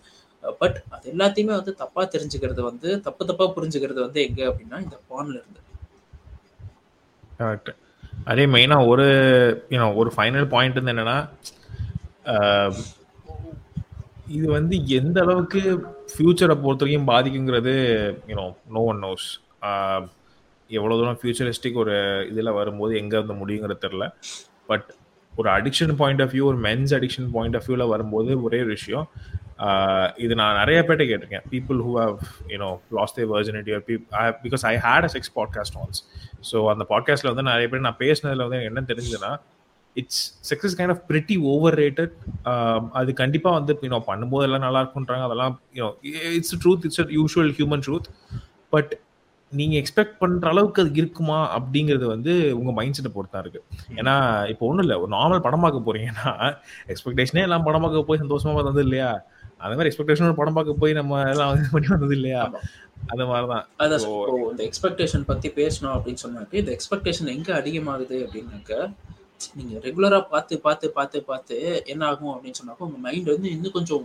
பட் 0.61 0.77
அது 0.95 1.05
எல்லாத்தையுமே 1.13 1.53
வந்து 1.59 1.73
தப்பா 1.81 2.03
தெரிஞ்சுக்கிறது 2.13 2.61
வந்து 2.69 2.89
தப்பு 3.07 3.23
தப்பா 3.31 3.45
புரிஞ்சுக்கிறது 3.57 3.99
வந்து 4.05 4.19
எங்க 4.27 4.41
அப்படின்னா 4.51 4.79
இந்த 4.85 4.97
பான்ல 5.09 5.35
இருந்து. 5.41 5.61
கரெக்ட் 7.39 7.71
அதே 8.31 8.43
மெயினா 8.53 8.77
ஒரு 8.91 9.05
யூனோ 9.73 9.87
ஒரு 10.01 10.09
ஃபைனல் 10.15 10.47
பாயிண்ட் 10.53 10.79
வந்து 10.79 10.93
என்னன்னா 10.93 11.17
இது 14.35 14.45
வந்து 14.57 14.75
எந்த 14.97 15.17
அளவுக்கு 15.25 15.61
ஃபியூச்சரை 16.11 16.55
பொறுத்த 16.63 16.83
வரைக்கும் 16.83 17.09
பாதிக்குங்கிறது 17.11 17.73
you know 18.31 18.45
no 18.75 18.81
one 18.91 19.01
knows 19.05 19.27
எவ்வளோ 20.69 20.97
தூரம் 20.99 21.19
ஃபியூச்சரிஸ்டிக் 21.21 21.79
ஒரு 21.83 21.95
இதில் 22.31 22.57
வரும்போது 22.59 22.93
எங்கே 23.01 23.17
வந்து 23.21 23.39
முடியுங்கிறது 23.41 23.83
தெரில 23.85 24.05
பட் 24.69 24.89
ஒரு 25.39 25.49
அடிக்ஷன் 25.49 25.93
பாயிண்ட் 25.99 26.21
ஆஃப் 26.23 26.33
வியூ 26.33 26.45
ஒரு 26.51 26.59
மென்ஸ் 26.65 26.93
அடிக்ஷன் 26.97 27.29
பாயிண்ட் 27.35 27.55
ஆஃப் 27.57 27.65
வியூவில் 27.67 27.91
வரும்போது 27.93 28.31
ஒரே 28.45 28.59
ஒரு 28.63 28.71
விஷயம். 28.77 29.05
இது 30.23 30.33
நான் 30.39 30.57
நிறைய 30.61 30.79
பேர்ட்ட 30.87 31.05
கேட்டிருக்கேன். 31.09 31.45
People 31.53 31.79
who 31.85 31.91
have 32.01 32.17
you know 32.53 32.69
lost 32.97 33.19
a 33.23 33.25
virginity 33.33 33.73
or 33.77 33.83
peep 33.89 34.05
because 34.45 34.63
I 34.71 34.73
had 34.85 35.07
a 35.07 35.11
sex 35.15 35.33
podcast 35.39 35.77
once 35.83 35.99
so 36.51 36.59
அந்த 36.73 36.85
பாட்காஸ்ட்டில் 36.89 37.31
வந்து 37.31 37.47
நிறைய 37.51 37.67
பேர் 37.73 37.87
நான் 37.87 38.01
பேசினதில் 38.05 38.45
வந்து 38.47 38.61
என்ன 38.69 38.83
தெரிஞ்சதுன்னா 38.91 39.31
it's 39.95 40.21
sex 40.49 40.67
is 40.67 40.77
kind 40.79 40.93
of 40.95 41.03
pretty 41.11 41.35
overrated 41.83 42.13
அது 42.99 43.13
கண்டிப்பாக 43.13 43.57
வந்து 43.59 43.73
யூனோ 43.87 43.99
பண்ணும்போது 44.09 44.45
எல்லாம் 44.47 44.65
நல்லா 44.67 44.81
இருக்குன்றாங்க 44.83 45.25
அதெல்லாம் 45.29 45.55
you know 45.79 45.89
it's 46.37 46.55
truth 46.63 46.85
it's 46.89 47.01
usual 47.19 47.51
human 47.59 47.83
truth 47.87 48.09
but 48.73 48.93
நீங்க 49.51 49.75
எக்ஸ்பெக்ட் 49.77 50.17
பண்ற 50.19 50.49
அளவுக்கு 50.49 50.81
அது 50.81 50.91
இருக்குமா 50.93 51.39
அப்படிங்கிறது 51.57 52.05
வந்து 52.05 52.57
உங்க 52.57 52.71
மைண்ட் 52.71 52.93
செட்டை 52.93 53.11
பொறுத்தா 53.15 53.39
இருக்கு. 53.39 53.61
ஏன்னா 53.95 54.13
இப்போ 54.49 54.65
ஒன்றும் 54.67 54.85
இல்லை. 54.85 54.97
ஒரு 54.97 55.11
நார்மல் 55.11 55.39
படம் 55.39 55.59
பார்க்க 55.59 55.87
போறீங்கன்னா 55.87 56.31
எக்ஸ்பெக்டேஷனே 56.87 57.41
எல்லாம் 57.41 57.63
படம் 57.63 57.81
பார்க்க 57.81 58.03
போய் 58.03 58.19
சந்தோஷமா 58.19 58.53
வந்தது 58.53 58.81
இல்லையா? 58.81 59.09
அந்த 59.57 59.73
மாதிரி 59.75 59.89
எக்ஸ்பெக்டேஷன் 59.91 60.39
படம் 60.41 60.53
பார்க்க 60.53 60.73
போய் 60.73 60.93
நம்ம 60.93 61.23
எல்லாம் 61.29 61.51
இது 61.55 61.67
பண்ணி 61.71 61.87
வந்தது 61.87 62.15
இல்லையா? 62.15 62.43
அந்த 63.07 63.23
மாதிரிதான். 63.25 63.65
அதான் 63.79 64.05
இந்த 64.51 64.63
எக்ஸ்பெக்டேஷன் 64.69 65.25
பத்தி 65.25 65.49
பேசணும் 65.49 65.93
அப்படின்னு 65.95 66.23
சொன்னாக்க 66.23 66.53
இந்த 66.53 66.77
எக்ஸ்பெக்டேஷன் 66.77 67.33
எங்க 67.35 67.51
அதிகமாகுது 67.59 68.17
அப்படின்னாக்க 68.25 68.91
நீங்க 69.55 69.75
ரெகுலரா 69.79 70.21
பார்த்து 70.29 70.59
பார்த்து 70.59 70.91
பார்த்து 70.91 71.19
பார்த்து 71.23 71.83
என்ன 71.85 72.05
ஆகும் 72.05 72.33
அப்படின்னு 72.35 72.59
சொன்னாக்க 72.61 72.87
உங்க 72.87 72.97
மைண்ட் 72.97 73.29
வந்து 73.29 73.49
இன்னும் 73.51 73.71
கொஞ்சம் 73.71 74.03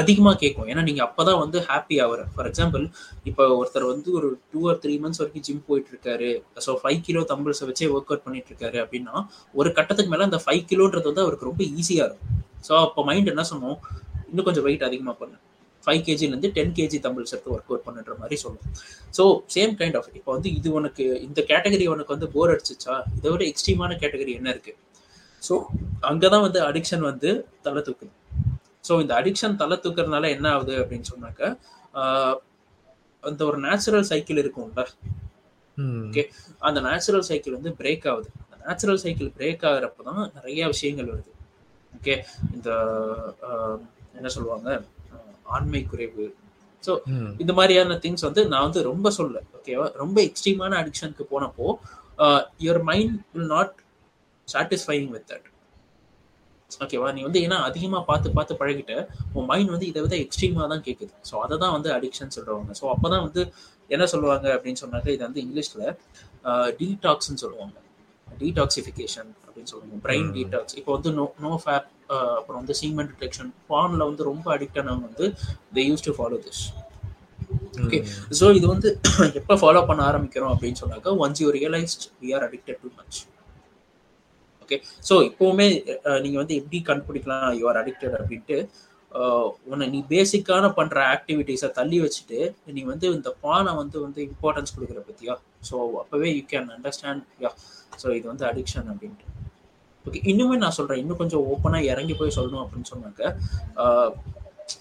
அதிகமாக 0.00 0.36
கேட்கும் 0.42 0.68
ஏன்னா 0.72 0.82
நீங்கள் 0.88 1.06
அப்போ 1.06 1.22
தான் 1.28 1.40
வந்து 1.42 1.58
ஹாப்பி 1.68 1.96
ஆகிற 2.04 2.22
ஃபார் 2.34 2.48
எக்ஸாம்பிள் 2.50 2.84
இப்போ 3.30 3.44
ஒருத்தர் 3.60 3.86
வந்து 3.92 4.10
ஒரு 4.18 4.28
டூ 4.52 4.60
ஆர் 4.70 4.80
த்ரீ 4.84 4.94
மந்த்ஸ் 5.04 5.20
வரைக்கும் 5.22 5.44
ஜிம் 5.48 5.64
போயிட்டு 5.68 5.90
இருக்காரு 5.94 6.30
ஸோ 6.66 6.72
ஃபைவ் 6.82 7.00
கிலோ 7.08 7.22
தம்பிள்ஸை 7.32 7.66
வச்சே 7.70 7.88
ஒர்க் 7.94 8.10
அவுட் 8.12 8.24
பண்ணிட்டு 8.26 8.50
இருக்காரு 8.52 8.78
அப்படின்னா 8.84 9.14
ஒரு 9.60 9.70
கட்டத்துக்கு 9.78 10.12
மேலே 10.14 10.26
அந்த 10.28 10.40
ஃபைவ் 10.44 10.62
கிலோன்றது 10.72 11.10
வந்து 11.10 11.24
அவருக்கு 11.26 11.50
ரொம்ப 11.50 11.62
ஈஸியாக 11.80 12.08
இருக்கும். 12.08 12.30
ஸோ 12.68 12.74
அப்போ 12.86 13.00
மைண்ட் 13.10 13.32
என்ன 13.34 13.44
சொன்னோம் 13.52 13.78
இன்னும் 14.30 14.46
கொஞ்சம் 14.48 14.66
வெயிட் 14.68 14.86
அதிகமாக 14.88 15.16
பண்ணு. 15.22 15.36
ஃபைவ் 15.84 16.02
கேஜிலேருந்து 16.06 16.50
டென் 16.56 16.74
கேஜி 16.76 16.98
தம்பிள்ஸ் 17.06 17.32
எடுத்து 17.34 17.50
ஒர்க் 17.54 17.70
அவுட் 17.70 17.86
பண்ணுற 17.86 18.14
மாதிரி 18.20 18.36
சொல்லும். 18.42 18.68
ஸோ 19.16 19.24
சேம் 19.54 19.74
கைண்ட் 19.80 19.96
ஆஃப் 19.98 20.08
இப்போ 20.18 20.30
வந்து 20.36 20.50
இது 20.58 20.68
உனக்கு 20.78 21.04
இந்த 21.26 21.40
கேட்டகரி 21.50 21.86
உனக்கு 21.94 22.14
வந்து 22.16 22.28
போர் 22.34 22.52
அடிச்சிச்சா? 22.54 22.94
இதை 23.18 23.28
விட 23.32 23.44
எக்ஸ்ட்ரீமான 23.50 23.98
கேட்டகரி 24.02 24.34
என்ன 24.40 24.48
இருக்கு? 24.54 24.74
ஸோ 25.42 25.54
அங்கே 26.10 26.28
தான் 26.34 26.44
வந்து 26.46 26.60
அடிக்ஷன் 26.68 27.04
வந்து 27.10 27.30
தலை 27.66 27.82
தூக்குது. 27.88 28.12
ஸோ 28.84 28.92
இந்த 29.02 29.12
அடிக்ஷன் 29.20 29.58
தலை 29.62 29.76
தூக்குறதுனால 29.84 30.30
என்ன 30.36 30.46
ஆகுது 30.54 30.74
அப்படின்னு 30.82 31.10
சொன்னாக்க 31.12 31.42
அந்த 33.22 33.40
ஒரு 33.48 33.58
நேச்சுரல் 33.66 34.08
சைக்கிள் 34.10 34.40
இருக்கும்ல. 34.42 34.82
ஓகே 36.06 36.22
அந்த 36.68 36.78
நேச்சுரல் 36.88 37.26
சைக்கிள் 37.28 37.56
வந்து 37.58 37.70
பிரேக் 37.80 38.06
ஆகுது. 38.12 38.28
அந்த 38.42 38.56
நேச்சுரல் 38.64 39.00
சைக்கிள் 39.04 39.30
பிரேக் 39.38 39.64
ஆகுறப்ப 39.70 40.04
தான் 40.08 40.22
நிறைய 40.36 40.66
விஷயங்கள் 40.74 41.10
வருது. 41.12 41.32
ஓகே 41.98 42.16
இந்த 42.56 42.68
என்ன 44.18 44.28
சொல்லுவாங்க? 44.36 44.68
ஆண்மை 45.54 45.82
குறைவு. 45.92 46.26
ஸோ 46.84 46.92
இந்த 47.42 47.52
மாதிரியான 47.58 47.96
திங்ஸ் 48.04 48.26
வந்து 48.28 48.42
நான் 48.52 48.66
வந்து 48.66 48.80
ரொம்ப 48.90 49.10
சொல்ல 49.18 49.42
ஓகேவா 49.58 49.86
ரொம்ப 50.02 50.18
எக்ஸ்ட்ரீமான 50.28 50.78
அடிக்ஷனுக்கு 50.82 51.24
போனப்போ 51.32 51.66
your 52.64 52.82
mind 52.90 53.16
will 53.34 53.50
not 53.56 53.74
satisfying 54.48 55.08
with 55.14 55.28
that 55.30 55.46
ஓகேவா 56.70 57.08
நீ 57.12 57.20
வந்து 57.22 57.40
ஏன்னா 57.46 57.56
அதிகமாக 57.60 58.02
பார்த்து 58.04 58.28
பார்த்து 58.30 58.54
பழகிட்ட 58.60 58.94
உன் 59.32 59.46
மைண்ட் 59.46 59.70
வந்து 59.70 59.86
இதை 59.86 60.00
விட 60.02 60.14
எக்ஸ்ட்ரீமாக 60.16 60.66
தான் 60.72 60.84
கேட்குது 60.86 61.12
ஸோ 61.30 61.34
அதை 61.44 61.56
தான் 61.58 61.74
வந்து 61.76 61.90
அடிக்ஷன் 61.96 62.34
சொல்கிறவங்க 62.36 62.74
ஸோ 62.80 62.86
அப்போ 62.94 63.08
தான் 63.08 63.24
வந்து 63.26 63.42
என்ன 63.90 64.04
சொல்லுவாங்க 64.06 64.46
அப்படின்னு 64.56 64.80
சொன்னாக்க 64.84 65.08
இது 65.16 65.22
வந்து 65.24 65.42
இங்கிலீஷில் 65.44 65.84
டீடாக்ஸ்ன்னு 66.80 67.42
சொல்லுவாங்க. 67.44 67.76
டீடாக்சிஃபிகேஷன் 68.28 69.30
அப்படின்னு 69.46 69.70
சொல்லுவாங்க. 69.72 69.98
பிரெயின் 70.06 70.30
டீடாக்ஸ் 70.36 70.76
இப்போ 70.80 70.92
வந்து 70.92 71.10
நோ 71.18 71.26
நோ 71.40 71.52
ஃபேப் 71.64 71.90
அப்புறம் 72.38 72.58
வந்து 72.60 72.74
சீமெண்ட் 72.80 73.12
டிடெக்ஷன் 73.12 73.50
பானில் 73.70 74.06
வந்து 74.08 74.24
ரொம்ப 74.24 74.46
அடிக்ட் 74.56 74.80
ஆனவங்க 74.80 75.06
வந்து 75.10 75.28
they 75.76 75.84
used 75.90 76.06
to 76.08 76.14
follow 76.18 76.38
this 76.46 76.62
okay 77.84 77.98
so 78.40 78.46
இது 78.54 78.66
வந்து 78.66 78.88
எப்போ 79.40 79.54
ஃபாலோ 79.62 79.82
பண்ண 79.86 80.02
ஆரம்பிக்கிறோம் 80.10 80.52
அப்படின்னு 80.54 80.80
சொன்னாக்கா 80.82 81.12
once 81.24 81.42
you 81.44 81.48
realised 81.58 82.04
we 82.22 82.30
are 82.36 82.44
addicted 82.48 82.80
too 82.82 82.90
much 82.98 83.18
okay 84.64 84.78
so 85.08 85.14
இப்போவுமே 85.28 85.68
நீங்கள் 86.24 86.42
வந்து 86.42 86.56
எப்படி 86.62 86.80
கண்டுபிடிக்கலாம் 86.90 87.46
யூ 87.60 87.66
ஆர் 87.72 87.80
அடிக்டட் 87.82 88.16
அப்படின்ட்டு 88.20 88.58
உன்னை 89.72 89.86
நீ 89.94 89.98
பேசிக்கான 90.12 90.70
பண்ணுற 90.78 90.98
ஆக்டிவிட்டீஸை 91.14 91.68
தள்ளி 91.76 91.98
வச்சுட்டு 92.04 92.38
நீ 92.76 92.82
வந்து 92.92 93.06
இந்த 93.18 93.30
பானை 93.44 93.72
வந்து 93.82 93.96
வந்து 94.06 94.20
இம்பார்ட்டன்ஸ் 94.30 94.74
கொடுக்குற 94.76 95.00
பற்றியா 95.08 95.34
ஸோ 95.68 95.76
அப்போவே 96.02 96.30
you 96.38 96.42
can 96.52 96.68
understand 96.76 97.24
yeah 97.44 97.50
so 98.02 98.06
இது 98.18 98.26
வந்து 98.32 98.46
அடிக்ஷன் 98.50 98.88
அப்படின்ட்டு. 98.92 99.26
ஓகே 100.04 100.20
இன்னுமே 100.30 100.56
நான் 100.62 100.76
சொல்கிறேன் 100.78 101.00
இன்னும் 101.02 101.20
கொஞ்சம் 101.20 101.44
ஓப்பனாக 101.52 101.90
இறங்கி 101.92 102.14
போய் 102.20 102.36
சொல்லணும் 102.38 102.62
அப்படின்னு 102.64 102.90
சொன்னாக்க 102.92 103.22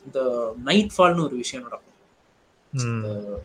இந்த 0.08 0.20
நைட் 0.70 0.94
ஃபால்னு 0.96 1.26
ஒரு 1.28 1.36
விஷயம் 1.44 1.66
நடக்கும். 1.68 1.90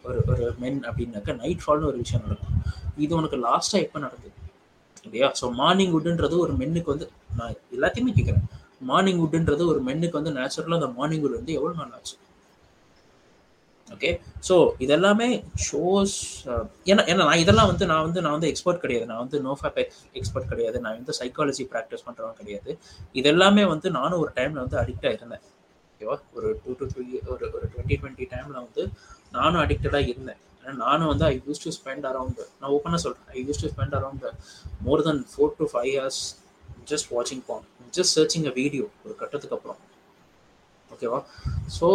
ஒரு 0.09 0.19
ஒரு 0.33 0.45
மென் 0.63 0.81
அப்படின்னாக்க 0.89 1.35
நைட் 1.43 1.63
ஃபால்னு 1.65 1.89
ஒரு 1.91 1.99
விஷயம் 2.05 2.25
நடக்கும். 2.27 2.57
இது 3.05 3.13
உனக்கு 3.21 3.39
லாஸ்ட்டாக 3.47 3.85
எப்போ 3.87 3.99
நடந்தது? 4.07 4.35
இல்லையா? 5.07 5.29
ஸோ 5.41 5.47
மார்னிங் 5.61 5.93
வுட்டுன்றது 5.95 6.37
ஒரு 6.45 6.55
மென்னுக்கு 6.61 6.93
வந்து 6.95 7.07
நான் 7.41 7.59
எல்லாத்தையுமே 7.77 8.15
கேட்குறேன் 8.19 8.47
மார்னிங் 8.91 9.21
வுட்டுன்றது 9.23 9.63
ஒரு 9.73 9.81
மென்னுக்கு 9.89 10.19
வந்து 10.21 10.33
நேச்சுரலாக 10.39 10.81
அந்த 10.81 10.91
மார்னிங் 10.99 11.23
வுட் 11.25 11.39
வந்து 11.41 11.55
எவ்வளோ 11.59 11.75
நாள் 11.81 11.95
ஆச்சு? 11.99 12.17
ஓகே 13.89 14.11
ஸோ 14.49 14.55
இதெல்லாமே 14.85 15.29
ஷோஸ் 15.67 16.17
ஏன்னா 16.91 17.03
ஏன்னா 17.11 17.23
நான் 17.29 17.43
இதெல்லாம் 17.45 17.71
வந்து 17.71 17.85
நான் 17.91 18.05
வந்து 18.07 18.23
நான் 18.25 18.37
வந்து 18.37 18.51
எக்ஸ்பர்ட் 18.53 18.83
கிடையாது. 18.85 19.07
நான் 19.11 19.23
வந்து 19.25 19.39
நோஃபேப் 19.47 19.79
எக்ஸ்பர்ட் 20.19 20.51
கிடையாது. 20.51 20.79
நான் 20.85 20.99
வந்து 20.99 21.15
சைக்காலஜி 21.21 21.65
ப்ராக்டிஸ் 21.73 22.07
பண்ணுறவன் 22.09 22.39
கிடையாது. 22.41 22.73
இதெல்லாமே 23.21 23.65
வந்து 23.73 23.91
நானும் 23.99 24.21
ஒரு 24.25 24.33
டைமில் 24.39 24.63
வந்து 24.65 24.79
அடிக்டாக 24.83 25.17
இருந்தேன். 25.19 25.45
ஓகேவா 25.93 26.17
ஒரு 26.37 26.49
டூ 26.65 26.73
டு 26.81 26.87
த்ரீ 26.93 27.07
ஒரு 27.35 27.45
ஒரு 27.57 27.65
டுவெண்ட்டி 27.73 27.99
டுவெண்ட்டி 28.03 28.27
டைமில் 28.35 28.61
வந்து 28.65 28.83
நானும் 29.39 29.63
அடிக்டடாக 29.65 30.11
இருந்தேன். 30.13 30.41
நானும் 30.79 31.11
வந்து 31.13 31.25
I 31.25 31.35
used 31.49 31.63
to 31.65 31.71
spend 31.77 32.07
around 32.11 32.41
நான் 32.61 32.73
ஓப்பனாக 32.77 33.01
சொல்கிறேன் 33.05 33.29
I 33.35 33.45
used 33.49 33.63
to 33.63 33.71
spend 33.73 33.97
around 33.99 34.25
more 34.87 35.05
than 35.07 35.23
four 35.33 35.55
to 35.59 35.67
five 35.73 35.93
hours 35.97 36.23
just 36.91 37.09
வாட்சிங் 37.15 37.45
porn 37.49 37.65
just 37.95 38.15
searching 38.19 38.47
a 38.47 38.55
video 38.59 38.85
ஒரு 39.05 39.15
கட்டத்துக்கு 39.21 39.57
அப்புறம். 39.57 39.81
ஓகேவா 40.91 41.19
ஸோ 41.77 41.89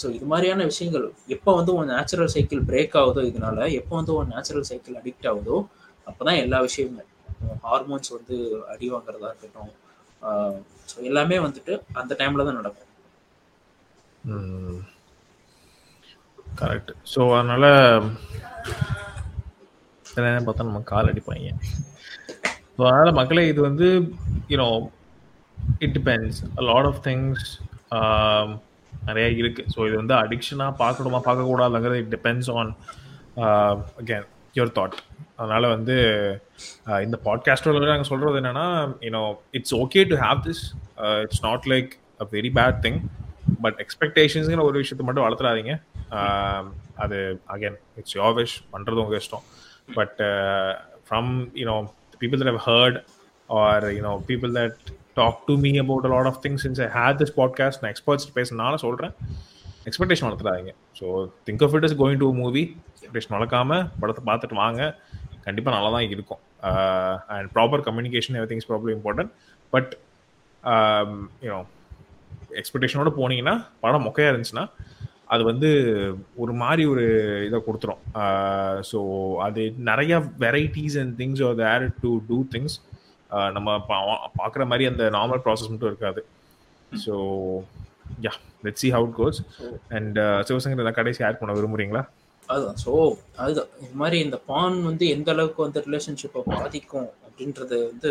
ஸோ 0.00 0.06
இது 0.16 0.26
மாதிரியான 0.26 0.64
விஷயங்கள் 0.64 1.06
எப்போ 1.36 1.50
வந்து 1.58 1.72
உன் 1.78 1.92
நேச்சுரல் 1.94 2.32
சைக்கிள் 2.34 2.62
பிரேக் 2.68 2.96
ஆகுதோ 3.00 3.22
இதனால 3.30 3.58
எப்போ 3.80 3.94
வந்து 3.96 4.12
உன் 4.18 4.32
நேச்சுரல் 4.34 4.68
சைக்கிள் 4.70 4.98
அடிக்ட் 5.00 5.28
ஆகுதோ 5.32 5.56
அப்போ 6.06 6.22
தான் 6.24 6.40
எல்லா 6.44 6.58
விஷயமுமே 6.66 7.04
ஹார்மோன்ஸ் 7.64 8.10
வந்து 8.16 8.36
அடி 8.72 8.86
வாங்குறதா 8.94 9.30
இருக்கட்டும் 9.32 9.72
ஸோ 10.90 10.96
எல்லாமே 11.08 11.38
வந்துட்டு 11.46 11.72
அந்த 12.00 12.12
டைமில் 12.20 12.46
தான் 12.48 12.58
நடக்கும். 12.60 12.84
கரெக்ட் 16.60 16.92
ஸோ 17.12 17.20
அதனால 17.38 17.64
என்ன 20.20 20.40
பார்த்தா 20.46 20.68
நம்ம 20.68 20.80
கால் 20.92 21.10
அடிப்பாங்க. 21.10 21.50
ஸோ 22.76 22.80
அதனால 22.88 23.10
மக்களே 23.18 23.44
இது 23.52 23.60
வந்து 23.68 23.86
you know 24.52 24.68
it 25.84 25.94
depends 25.98 26.40
lot 26.70 26.88
of 26.90 27.00
things 27.08 27.44
நிறைய 29.08 29.26
இருக்கு. 29.40 29.62
ஸோ 29.74 29.78
இது 29.88 29.96
வந்து 30.00 30.14
அடிக்ஷனாக 30.22 30.74
பார்க்கணுமா 30.82 31.20
பார்க்கக்கூடாதுங்கிறது 31.28 32.00
it 32.02 32.12
depends 32.16 32.50
on 32.58 32.72
again 34.00 34.26
your 34.56 34.74
thought 34.78 34.96
அதனால 35.40 35.64
வந்து 35.74 35.96
uh, 36.88 37.00
இந்த 37.06 37.16
பாட்காஸ்டோட 37.26 37.84
நாங்கள் 37.92 38.10
சொல்றது 38.10 38.38
என்னன்னா 38.40 38.66
you know 39.06 39.22
it's 39.58 39.74
okay 39.82 40.00
to 40.12 40.16
have 40.24 40.38
this 40.46 40.62
it's 41.24 41.42
not 41.48 41.66
like 41.72 41.90
a 42.22 42.26
very 42.36 42.50
bad 42.58 42.78
thing 42.86 42.98
but 43.64 43.78
எக்ஸ்பெக்டேஷன்ஸ்ங்கிற 43.84 44.64
ஒரு 44.70 44.76
விஷயத்தை 44.82 45.04
மட்டும் 45.08 45.26
வளர்த்துறாதீங்க. 45.26 45.74
அது 47.04 47.18
அகேன் 47.54 47.76
இட்ஸ் 48.00 48.16
யோர் 48.18 48.34
விஷ் 48.38 48.56
பண்ணுறது 48.72 49.02
உங்கள் 49.04 49.20
இஷ்டம். 49.22 49.44
But 49.98 50.18
from 51.08 51.30
you know 51.60 51.76
people 52.22 52.40
that 52.42 52.52
have 52.54 52.62
heard 52.70 52.98
or 53.50 53.86
you know 53.98 54.14
people 54.30 54.52
that 54.58 54.78
talk 55.20 55.38
to 55.50 55.54
me 55.66 55.70
about 55.84 56.08
lot 56.14 56.30
of 56.32 56.40
things 56.46 56.64
since 56.66 56.80
I 56.86 56.88
had 56.98 57.20
this 57.22 57.34
podcast 57.40 57.80
நான் 57.82 57.92
experts 57.94 58.28
பேசுனால 58.38 58.80
சொல்கிறேன் 58.86 59.14
expectation 59.88 60.26
வளர்த்துறாதீங்க. 60.28 60.72
So 60.98 61.06
think 61.46 61.62
of 61.66 61.74
it 61.78 61.86
is 61.88 61.96
going 62.02 62.20
to 62.24 62.28
movie 62.42 62.64
expectation 62.94 63.34
வளர்க்காம 63.36 63.80
படத்தை 64.00 64.22
பார்த்துட்டு 64.30 64.56
வாங்க. 64.64 64.80
கண்டிப்பாக 65.46 65.74
நல்லா 65.76 65.90
தான் 65.94 66.06
இருக்கும் 66.14 66.40
and 67.34 67.48
proper 67.54 67.82
communication 67.86 68.36
everything 68.50 68.60
is 68.62 68.68
problem 68.70 68.94
important 68.98 69.30
but 69.72 69.92
you know 71.46 71.60
எக்ஸ்பெக்டேஷனோட 72.60 73.10
போனீங்கன்னா 73.20 73.54
படம் 73.84 74.04
மொக்கையாக 74.06 74.32
இருந்துச்சுன்னா 74.32 74.64
அது 75.34 75.42
வந்து 75.50 75.70
ஒரு 76.42 76.52
மாதிரி 76.62 76.82
ஒரு 76.92 77.04
இதை 77.46 77.58
கொடுத்துரும். 77.66 78.02
ஸோ 78.90 78.98
அது 79.46 79.62
நிறைய 79.90 80.18
varieties 80.44 80.96
and 81.02 81.14
things 81.20 81.42
are 81.48 81.58
there 81.64 81.84
to 82.04 82.10
do 82.28 82.38
things 82.54 82.76
நம்ம 83.56 83.68
பார்க்குற 84.40 84.64
மாதிரி 84.70 84.84
அந்த 84.90 85.04
நார்மல் 85.18 85.42
ப்ராசஸ் 85.46 85.72
மட்டும் 85.72 85.92
இருக்காது. 85.92 86.22
So 87.04 87.14
yeah 88.26 88.32
let 88.66 88.80
see 88.82 88.88
how it 88.96 89.14
goes 89.20 89.40
and 89.96 90.18
Sivasankar 90.50 90.98
கடைசி 91.00 91.20
ஆட் 91.28 91.40
பண்ண 91.40 91.54
விரும்புறீங்களா? 91.58 92.02
அதுதான். 92.48 92.78
ஸோ 92.84 92.92
அதுதான். 93.42 93.70
இது 93.84 93.94
மாதிரி 94.02 94.18
இந்த 94.26 94.36
பான் 94.50 94.76
வந்து 94.90 95.04
எந்த 95.16 95.28
அளவுக்கு 95.34 95.60
வந்து 95.66 95.82
ரிலேஷன்ஷிப்பை 95.86 96.42
பாதிக்கும் 96.52 97.10
அப்படின்றது 97.26 97.76
வந்து 97.90 98.10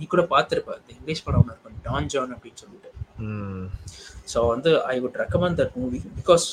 நீ 0.00 0.06
கூட 0.14 0.22
பார்த்துருப்பேன். 0.34 0.80
இந்த 0.82 0.92
இங்கிலீஷ் 0.98 1.24
படம் 1.26 1.40
ஒன்று 1.42 1.54
இருக்கும். 1.54 1.78
டான் 1.86 2.10
ஜான் 2.14 2.34
அப்படின்னு 2.34 2.62
சொல்லிட்டு. 2.64 2.87
ஸோ 4.26 4.38
வந்து 4.48 4.70
I 4.86 4.96
would 5.00 5.18
recommend 5.20 5.58
that 5.60 5.76
movie 5.76 6.00
because 6.16 6.46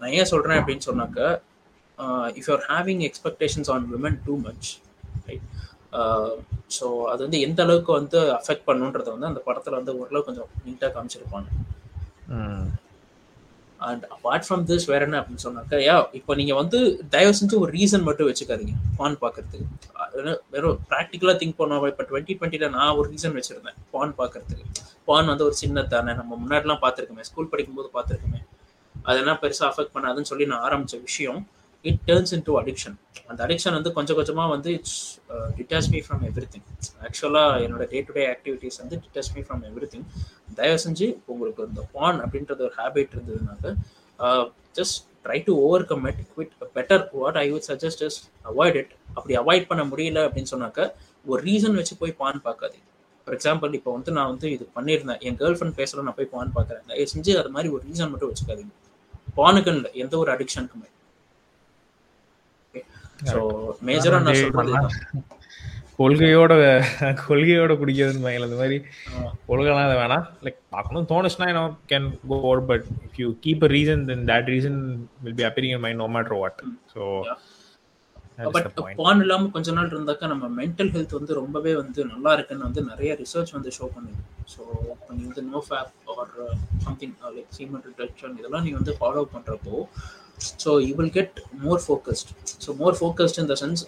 நான் 0.00 0.12
ஏன் 0.12 0.30
சொல்கிறேன் 0.32 0.58
அப்படின்னு 0.60 0.86
சொன்னாக்க 0.88 1.20
if 2.36 2.48
you're 2.48 2.66
having 2.68 3.02
expectations 3.08 3.70
on 3.70 3.86
women 3.94 4.18
too 4.26 4.34
much 4.38 4.68
right 5.28 5.46
so 6.70 6.86
அது 7.04 7.20
வந்து 7.26 7.38
எந்த 7.40 7.60
அளவுக்கு 7.62 7.92
வந்து 7.92 8.18
அஃபெக்ட் 8.32 8.66
பண்ணுன்றதை 8.66 9.10
வந்து 9.12 9.26
அந்த 9.26 9.40
படத்தில் 9.46 9.78
வந்து 9.78 9.94
ஓரளவு 10.00 10.24
கொஞ்சம் 10.24 10.50
நீட்டாக 10.66 10.90
காமிச்சிருப்பாங்க. 10.96 11.48
அண்ட் 13.80 14.04
அப்பார்ட் 14.14 14.44
ஃப்ரம் 14.46 14.64
திஸ் 14.64 14.86
வேற 14.86 15.02
என்ன 15.04 15.18
அப்படின்னு 15.20 15.44
சொன்னாக்கா 15.44 15.76
யா 15.84 15.96
இப்போ 16.12 16.32
நீங்கள் 16.34 16.56
வந்து 16.56 16.78
தயவு 17.10 17.34
செஞ்சு 17.34 17.56
ஒரு 17.58 17.70
ரீசன் 17.72 18.06
மட்டும் 18.08 18.28
வச்சுக்காதீங்க 18.28 18.74
பான் 18.96 19.18
பார்க்கறதுக்கு 19.22 19.66
வெறும் 20.50 20.78
ப்ராக்டிக்கலாக 20.90 21.36
திங்க் 21.42 21.58
பண்ணுவோம் 21.60 21.90
இப்போ 21.92 22.06
டுவெண்ட்டி 22.10 22.34
டுவெண்ட்டியில் 22.34 22.70
நான் 22.70 22.96
ஒரு 22.96 23.08
ரீசன் 23.10 23.36
வச்சுருந்தேன் 23.38 23.78
பான் 23.90 24.14
பார்க்கறதுக்கு 24.18 24.66
பான் 25.10 25.30
வந்து 25.32 25.46
ஒரு 25.48 25.56
சின்ன 25.62 25.84
தானே? 25.94 26.12
நம்ம 26.20 26.32
முன்னாடிலாம் 26.42 26.82
பார்த்துருக்கோமே 26.84 27.26
ஸ்கூல் 27.30 27.52
படிக்கும்போது 27.52 27.90
பார்த்துருக்கோமே. 27.96 28.40
அதெல்லாம் 29.10 29.38
பெருசாக 29.42 29.68
அஃபெக்ட் 29.72 29.94
பண்ணாதுன்னு 29.96 30.30
சொல்லி 30.32 30.46
நான் 30.52 30.64
ஆரம்பித்த 30.68 30.96
விஷயம் 31.08 31.40
it 31.84 32.00
turns 32.08 32.32
in 32.36 32.44
to 32.46 32.52
addiction 32.60 32.96
அந்த 33.30 33.40
அடிக்ஷன் 33.46 33.76
வந்து 33.76 33.90
கொஞ்சம் 33.96 34.16
கொஞ்சமாக 34.18 34.48
வந்து 34.54 34.70
it's 34.78 34.96
detach 35.58 35.88
me 35.92 35.98
from 36.06 36.22
everything 36.54 36.66
ஆக்சுவலாக 37.06 37.60
என்னோட 37.66 37.84
டே 37.92 37.98
டு 38.08 38.14
டே 38.16 38.24
ஆக்டிவிட்டீஸ் 38.32 38.78
வந்து 38.82 38.96
detach 39.04 39.30
me 39.36 39.42
from 39.46 39.62
every 39.70 39.88
thing 39.92 40.06
தயவு 40.60 40.80
செஞ்சு 40.86 41.08
உங்களுக்கு 41.34 41.68
இந்த 41.70 41.84
பான் 41.96 42.18
அப்படின்றது 42.24 42.66
ஒரு 42.68 42.74
habit 42.80 43.14
இருந்ததுனாக்க 43.16 43.74
just 44.78 44.98
try 45.26 45.38
to 45.48 45.54
overcome 45.90 46.04
it 46.10 46.22
quit 46.34 46.52
better 46.76 47.04
what 47.20 47.38
I 47.44 47.46
would 47.52 47.68
suggest 47.70 48.04
is 48.08 48.18
avoid 48.50 48.78
it 48.82 48.92
அப்படி 49.16 49.36
அவாய்ட் 49.42 49.70
பண்ண 49.70 49.84
முடியல 49.92 50.20
அப்படின்னு 50.26 50.52
சொன்னாக்க 50.54 50.90
ஒரு 51.32 51.40
ரீசன் 51.48 51.78
வச்சு 51.80 51.94
போய் 52.02 52.18
பான் 52.22 52.44
பார்க்காதீங்க. 52.44 52.86
ஃபார் 53.28 53.36
எக்ஸாம்பிள் 53.36 53.72
இப்போ 53.78 53.90
வந்து 53.96 54.10
நான் 54.16 54.30
வந்து 54.32 54.46
இது 54.56 54.64
பண்ணியிருந்தேன். 54.76 55.18
என் 55.28 55.38
கேர்ள் 55.40 55.56
ஃப்ரெண்ட் 55.56 55.78
பேசுகிற 55.80 56.04
நான் 56.06 56.16
போய் 56.18 56.30
பான் 56.34 56.54
பார்க்குறேன் 56.54 56.86
தயவு 56.90 57.10
செஞ்சு 57.12 57.32
அது 57.40 57.50
மாதிரி 57.56 57.68
ஒரு 57.74 57.82
ரீசன் 57.88 58.12
மட்டும் 58.12 58.30
வச்சுக்காதீங்க. 58.30 58.72
பானுக்குன்னு 59.40 59.80
இல்லை 59.80 59.90
எந்த 60.02 60.14
ஒரு 60.22 60.30
அடிக்ஷனுக்குமே 60.34 60.88
ஸோ 63.32 63.38
மேஜரா 63.88 64.18
நான் 64.24 64.40
சொல்றது 64.40 64.72
கொள்கையோட 66.00 66.52
கொள்கையோட 67.22 67.72
குடிக்கிறதுன்னு 67.78 68.26
வைங்கள 68.26 68.48
இந்த 68.48 68.58
மாதிரி 68.60 68.76
கொள்கைலாம் 69.48 69.86
அது 69.86 69.96
வேணாம். 70.02 70.26
லைக் 70.44 70.58
பார்க்கணும் 70.74 71.08
தோணுச்சுன்னா 71.12 71.62
can 71.92 72.06
go 72.30 72.36
over 72.48 72.62
but 72.70 72.86
if 73.06 73.18
you 73.22 73.28
keep 73.46 73.64
a 73.68 73.70
reason 73.76 74.04
then 74.10 74.24
that 74.30 74.50
reason 74.54 74.78
will 75.24 75.38
be 75.40 75.46
appearing 75.48 75.74
in 75.76 75.84
mind 75.86 76.02
no 76.02 76.08
matter 76.16 76.38
what 76.42 76.60
so 76.94 77.00
but 78.54 78.68
porn 78.98 79.20
இல்லாம 79.20 79.48
கொஞ்ச 79.54 79.72
நாள் 79.72 79.90
இருந்தாக்கா 79.92 80.26
நம்ம 80.32 80.48
மென்டல் 80.58 80.90
ஹெல்த் 80.94 81.14
வந்து 81.18 81.32
ரொம்பவே 81.34 81.72
வந்து 81.80 82.00
நல்லா 82.04 82.32
இருக்குன்னு 82.36 82.66
வந்து 82.68 82.82
நிறைய 82.82 83.10
ரிசர்ச் 83.22 83.52
வந்து 83.56 83.70
ஷோ 83.78 83.86
பண்ணுது. 83.96 84.20
ஸோ 84.52 84.60
இப்போ 84.92 85.12
நீ 85.16 85.22
வந்து 85.24 85.44
no 85.48 85.60
fap 85.66 86.10
or 86.14 86.32
something 86.86 87.14
like 87.36 87.50
semen 87.58 87.86
retention 87.90 88.36
இதெல்லாம் 88.40 88.64
நீ 88.66 88.72
வந்து 88.72 88.94
ஃபாலோ 89.00 89.24
பண்ணுறப்போ 89.34 89.74
so 90.64 90.72
you 90.86 90.92
will 90.98 91.14
get 91.16 91.38
more 91.64 91.82
focused 91.84 92.30
so 92.64 92.76
more 92.76 92.96
focused 92.98 93.38
இந்த 93.38 93.54
சென்ஸ் 93.62 93.82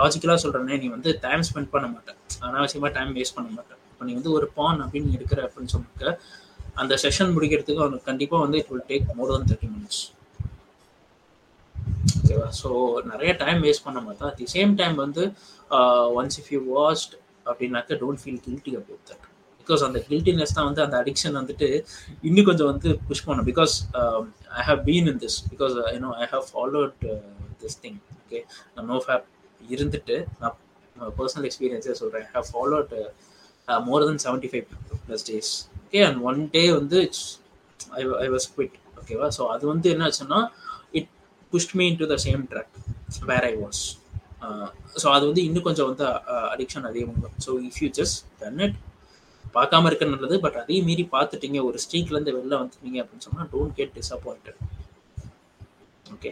லாஜிக்கலாக 0.00 0.38
சொல்கிறேன்னே 0.44 0.78
நீ 0.82 0.88
வந்து 0.88 1.12
டைம் 1.20 1.44
ஸ்பெண்ட் 1.50 1.72
பண்ண 1.74 1.88
மாட்டேன் 1.94 2.18
அனாவசியமாக 2.48 2.92
டைம் 2.98 3.12
வேஸ்ட் 3.18 3.36
பண்ண 3.38 3.48
மாட்டேன் 3.50 3.80
இப்போ 3.92 4.06
நீ 4.08 4.14
வந்து 4.14 4.32
ஒரு 4.32 4.48
பான் 4.54 4.82
அப்படின்னு 4.84 5.14
எடுக்கிற 5.16 5.40
அப்படின்னு 5.46 5.74
சொன்னாக்க 5.74 6.12
அந்த 6.82 6.94
செஷன் 7.04 7.34
முடிக்கிறதுக்கு 7.36 7.84
அவனுக்கு 7.84 8.08
கண்டிப்பாக 8.10 8.44
வந்து 8.44 8.58
it 8.58 8.70
will 8.72 8.86
take 8.90 9.08
more 9.14 9.32
than 9.32 9.48
thirty 9.50 9.70
minutes 9.72 10.02
ஓகேவா? 12.30 12.48
ஸோ 12.60 12.68
நிறைய 13.10 13.30
டைம் 13.42 13.60
வேஸ்ட் 13.64 13.84
பண்ண 13.84 13.98
மாட்டோம் 14.06 14.28
அட் 14.28 14.38
தி 14.40 14.46
சேம் 14.54 14.72
டைம் 14.80 14.96
வந்து 15.02 15.22
ஒன்ஸ் 16.18 16.36
இஃப் 16.40 16.50
யூ 16.54 16.60
வாஸ்ட் 16.74 17.14
அப்படின்னாக்க 17.46 17.98
don't 18.02 18.20
feel 18.22 18.40
guilty 18.46 18.72
about 18.78 19.04
that 19.10 19.24
because 19.60 19.82
அந்த 19.86 19.98
கில்ட்டினஸ் 20.06 20.54
தான் 20.56 20.66
வந்து 20.68 20.82
அந்த 20.84 20.96
அடிக்ஷன் 21.00 21.36
வந்துட்டு 21.38 21.68
இன்னும் 22.28 22.46
கொஞ்சம் 22.48 22.70
வந்து 22.70 22.88
புஷ் 23.08 23.24
பண்ணும். 23.26 23.46
Because 23.50 23.74
I 24.58 24.64
have 24.68 24.80
been 24.86 25.08
in 25.12 25.20
this 25.24 25.38
because 25.50 25.74
you know 25.94 26.10
I 26.18 26.28
have 26.32 26.44
followed 26.52 26.94
this 27.62 27.78
thing 27.82 27.98
okay 28.18 28.40
நான் 28.74 28.88
நோ 28.92 28.98
ஃபேப் 29.06 29.26
இருந்துட்டு 29.68 30.16
நான் 30.42 30.56
பர்சனல் 31.18 31.48
எக்ஸ்பீரியன்ஸே 31.48 31.96
சொல்கிறேன் 32.00 32.26
I 32.26 32.34
have 32.36 32.48
followed 32.52 32.92
more 33.88 34.06
than 34.08 34.22
seventy 34.24 34.50
five 34.52 34.66
plus 35.04 35.26
days 35.28 35.52
okay 35.82 36.02
and 36.06 36.20
one 36.28 36.40
day 36.56 36.64
வந்து 36.72 36.98
it's 37.06 37.26
I 37.98 38.04
I 38.24 38.28
was 38.34 38.48
quit 38.54 38.76
ஓகேவா 39.00 39.28
so 39.36 39.44
அது 39.54 39.64
வந்து 39.72 39.88
என்ன 39.94 40.06
ஆச்சுன்னா 40.08 40.40
pushed 41.52 41.74
me 41.74 41.86
into 41.98 42.06
the 42.06 42.18
same 42.24 42.42
track 42.50 42.74
where 43.30 43.46
I 43.46 43.54
was 43.58 43.82
so 44.96 45.06
அது 45.08 45.24
வந்து 45.26 45.42
இன்னும் 45.44 45.66
கொஞ்சம் 45.66 45.88
வந்து 45.90 46.04
அடிக்ஷன் 46.50 46.86
அதிகமாக 46.86 47.30
so 47.46 47.52
if 47.68 47.80
you 47.82 47.88
just 47.98 48.20
done 48.40 48.60
it 48.66 48.76
பார்க்காம 49.54 49.86
இருக்க 49.86 50.06
நல்லது 50.06 50.36
பட் 50.40 50.56
அதையும் 50.56 50.86
மீறி 50.86 51.04
பார்த்துட்டீங்க 51.12 51.58
ஒரு 51.64 51.78
ஸ்ட்ரீக்லேருந்து 51.84 52.34
வெளில 52.36 52.54
வந்துட்டீங்க 52.60 52.98
அப்படின்னு 53.02 53.26
சொன்னால் 53.26 53.48
don't 53.52 53.74
get 53.78 53.94
disappointed 53.98 54.58
okay 56.06 56.30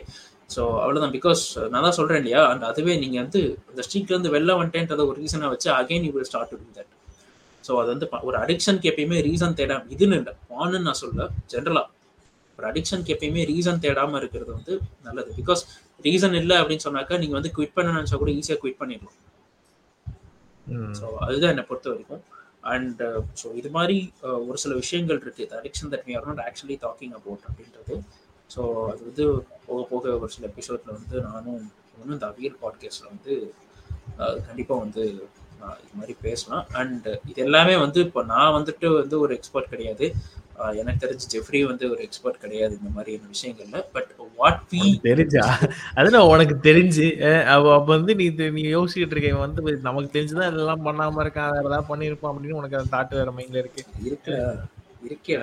so 0.50 0.62
அவ்வளோதான் 0.82 1.14
பிகாஸ் 1.14 1.40
நான் 1.70 1.84
தான் 1.86 1.96
சொல்கிறேன் 1.96 2.20
இல்லையா? 2.22 2.42
அண்ட் 2.50 2.64
அதுவே 2.64 2.92
நீங்கள் 2.96 3.22
வந்து 3.22 3.40
அந்த 3.70 3.80
ஸ்ட்ரீக்லேருந்து 3.86 4.32
வெளில 4.34 4.54
வந்துட்டேன்றத 4.58 5.04
ஒரு 5.08 5.18
ரீசனாக 5.22 5.50
வச்சு 5.54 5.68
again 5.72 6.06
you 6.06 6.12
will 6.12 6.28
start 6.30 6.52
to 6.52 6.58
do 6.58 6.68
that 6.76 6.92
so 7.64 7.72
அது 7.80 7.88
வந்து 7.94 8.08
ஒரு 8.22 8.36
அடிக்ஷனுக்கு 8.42 8.90
எப்பயுமே 8.92 9.18
ரீசன் 9.28 9.56
தேடாம 9.60 9.88
இதுன்னு 9.94 10.18
இல்லை 10.20 10.32
ஆன்னு 10.58 10.80
நான் 10.80 11.00
சொல்ல 11.00 11.24
ஜென்ரலாக 11.54 11.86
ஒரு 12.58 12.66
அடிக்ஷனுக்கு 12.70 13.14
எப்பயுமே 13.14 13.42
ரீசன் 13.52 13.82
தேடாமல் 13.84 14.20
இருக்கிறது 14.22 14.50
வந்து 14.56 14.74
நல்லது. 15.06 15.30
பிகாஸ் 15.40 15.62
ரீசன் 16.06 16.36
இல்லை 16.40 16.56
அப்படின்னு 16.62 16.86
சொன்னாக்கா 16.88 17.18
நீங்கள் 17.22 17.38
வந்து 17.38 17.52
குவிட் 17.56 17.76
பண்ண 17.76 17.94
நினச்சா 17.98 18.18
கூட 18.22 18.32
ஈஸியாக 18.38 18.58
குவிட் 18.62 18.80
பண்ணிடலாம். 18.82 19.18
ஸோ 20.98 21.06
அதுதான் 21.26 21.52
என்னை 21.54 21.64
பொறுத்த 21.70 21.88
வரைக்கும். 21.92 22.22
அண்ட் 22.74 23.02
ஸோ 23.40 23.46
இது 23.60 23.68
மாதிரி 23.76 23.96
ஒரு 24.48 24.58
சில 24.62 24.74
விஷயங்கள் 24.82 25.20
இருக்குது 25.24 25.54
addiction 25.60 25.90
that 25.92 26.06
we 26.08 26.14
are 26.18 26.28
not 26.30 26.42
actually 26.46 26.76
talking 26.86 27.14
about 27.18 27.44
அப்படின்றது. 27.48 27.96
ஸோ 28.54 28.62
அது 28.92 29.00
வந்து 29.08 29.24
போக 29.66 29.80
போக 29.92 30.14
ஒரு 30.22 30.32
சில 30.36 30.46
எபிசோடில் 30.52 30.96
வந்து 30.98 31.16
நானும் 31.30 31.62
இன்னும் 32.00 32.16
இந்த 32.18 32.26
அவியல் 32.32 32.58
பாட்காஸ்ட்டில் 32.62 33.12
வந்து 33.12 33.34
கண்டிப்பாக 34.48 34.82
வந்து 34.84 35.04
இது 35.82 35.94
மாதிரி 35.98 36.14
பேசலாம். 36.20 36.64
அண்ட் 36.80 37.06
இது 37.30 37.38
எல்லாமே 37.44 37.76
வந்து 37.76 38.00
இப்போ 38.06 38.22
நான் 38.32 38.56
வந்துட்டு 38.56 38.88
வந்து 39.00 39.16
ஒரு 39.24 39.32
எக்ஸ்பர்ட் 39.38 39.72
கிடையாது. 39.74 40.06
எனக்கு 40.80 41.00
தெரிஞ்சு 41.02 41.26
ஜெஃப்ரி 41.32 41.60
வந்து 41.66 41.84
ஒரு 41.92 42.00
எக்ஸ்பர்ட் 42.04 42.42
கிடையாது 42.44 42.74
இந்த 42.78 42.90
மாதிரியான 42.94 43.28
விஷயங்கள்ல. 43.34 43.80
பட் 43.92 44.12
வாட் 44.38 44.62
வி 44.70 44.82
தெரிஞ்சா? 45.02 45.44
அதுல 45.94 46.22
உனக்கு 46.26 46.54
தெரிஞ்சு 46.68 47.06
அப்ப 47.54 47.76
வந்து 47.86 48.14
நீ 48.20 48.26
நீ 48.58 48.62
யோசிச்சுட்டு 48.76 49.14
இருக்க 49.16 49.34
வந்து 49.38 49.76
நமக்கு 49.88 50.14
தெரிஞ்சுதான் 50.16 50.50
இதெல்லாம் 50.52 50.86
பண்ணாம 50.86 51.22
இருக்கான் 51.24 51.52
வேற 51.56 51.66
ஏதாவது 51.66 51.90
பண்ணிருப்பான் 51.90 52.32
அப்படின்னு 52.32 52.58
உனக்கு 52.60 52.78
அந்த 52.78 52.90
தாட்டு 52.96 53.20
வேற 53.20 53.32
மைண்ட்ல 53.38 53.62
இருக்கு. 53.64 53.84
இருக்கு. 54.08 54.34
இருக்கே. 55.08 55.34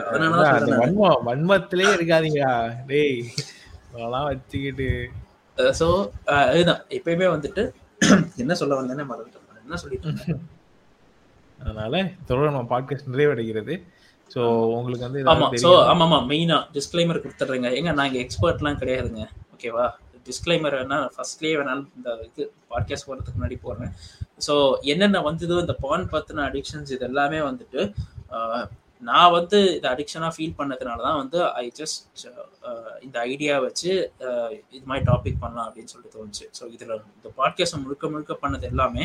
வன்மம் 0.82 1.22
வன்மத்திலே 1.28 1.90
இருக்காதீங்க 1.98 2.42
டேய் 2.88 3.20
அதெல்லாம் 3.94 4.28
வச்சுக்கிட்டு. 4.30 4.90
ஸோ 5.80 5.88
எப்பயுமே 6.98 7.28
வந்துட்டு 7.36 7.64
என்ன 8.36 8.54
சொல்ல 8.62 8.82
வந்தேன்னு 8.82 9.10
மறந்துட்டேன். 9.12 9.43
என்ன 9.64 9.78
சொல்லிட்டு 9.84 10.10
அதனால 11.60 11.96
தொடர் 12.28 12.50
நம்ம 12.50 12.70
பாட்காஸ்ட் 12.72 13.12
நிறைவடைகிறது. 13.12 13.74
ஸோ 14.32 14.42
உங்களுக்கு 14.78 15.06
வந்து 15.08 15.22
ஆமா. 15.34 15.48
ஸோ 15.64 15.70
ஆமா 15.92 16.06
ஆமா. 16.08 16.18
மெயினா 16.32 16.58
டிஸ்க்ளைமர் 16.78 17.22
கொடுத்துட்றேங்க. 17.24 17.70
ஏங்க 17.78 17.92
நாங்க 18.00 18.18
எக்ஸ்பர்ட்லாம் 18.24 18.80
கிடையாதுங்க. 18.82 19.24
ஓகேவா 19.54 19.86
டிஸ்க்ளைமர் 20.28 20.76
வேணா 20.80 20.98
ஃபர்ஸ்ட்லேயே 21.14 21.56
வேணாலும் 21.60 21.88
இந்த 21.98 22.10
இது 22.28 22.44
பாட்காஸ்ட் 22.72 23.08
போகிறதுக்கு 23.08 23.38
முன்னாடி 23.40 23.58
போடுறேன். 23.66 23.94
ஸோ 24.48 24.54
என்னென்ன 24.94 25.22
வந்ததோ 25.30 25.60
இந்த 25.66 25.76
பான் 25.86 26.06
பத்தின 26.14 26.44
அடிக்ஷன்ஸ் 26.50 26.94
இது 26.96 27.06
எல்லாமே 27.10 27.40
வந்துட்டு 27.50 27.82
நான் 29.10 29.34
வந்து 29.36 29.60
இந்த 29.76 29.88
அடிக்ஷனாக 29.94 30.32
ஃபீல் 30.36 30.56
பண்ணதுனால 30.60 31.00
தான் 31.08 31.20
வந்து 31.22 31.40
ஐ 31.62 31.66
ஜஸ்ட் 31.80 32.24
இந்த 33.06 33.18
ஐடியா 33.32 33.56
வச்சு 33.66 33.92
இது 34.76 34.84
மாதிரி 34.90 35.04
டாபிக் 35.12 35.40
பண்ணலாம் 35.44 35.68
அப்படின்னு 35.68 35.92
சொல்லிட்டு 35.94 36.16
தோணுச்சு. 36.18 36.46
ஸோ 36.58 36.64
இதில் 36.76 36.94
இந்த 37.18 37.30
பாட்காஸ்ட் 37.40 37.80
முழுக்க 37.84 38.10
முழுக்க 38.14 38.36
பண்ணது 38.44 38.66
எல்லாமே 38.72 39.04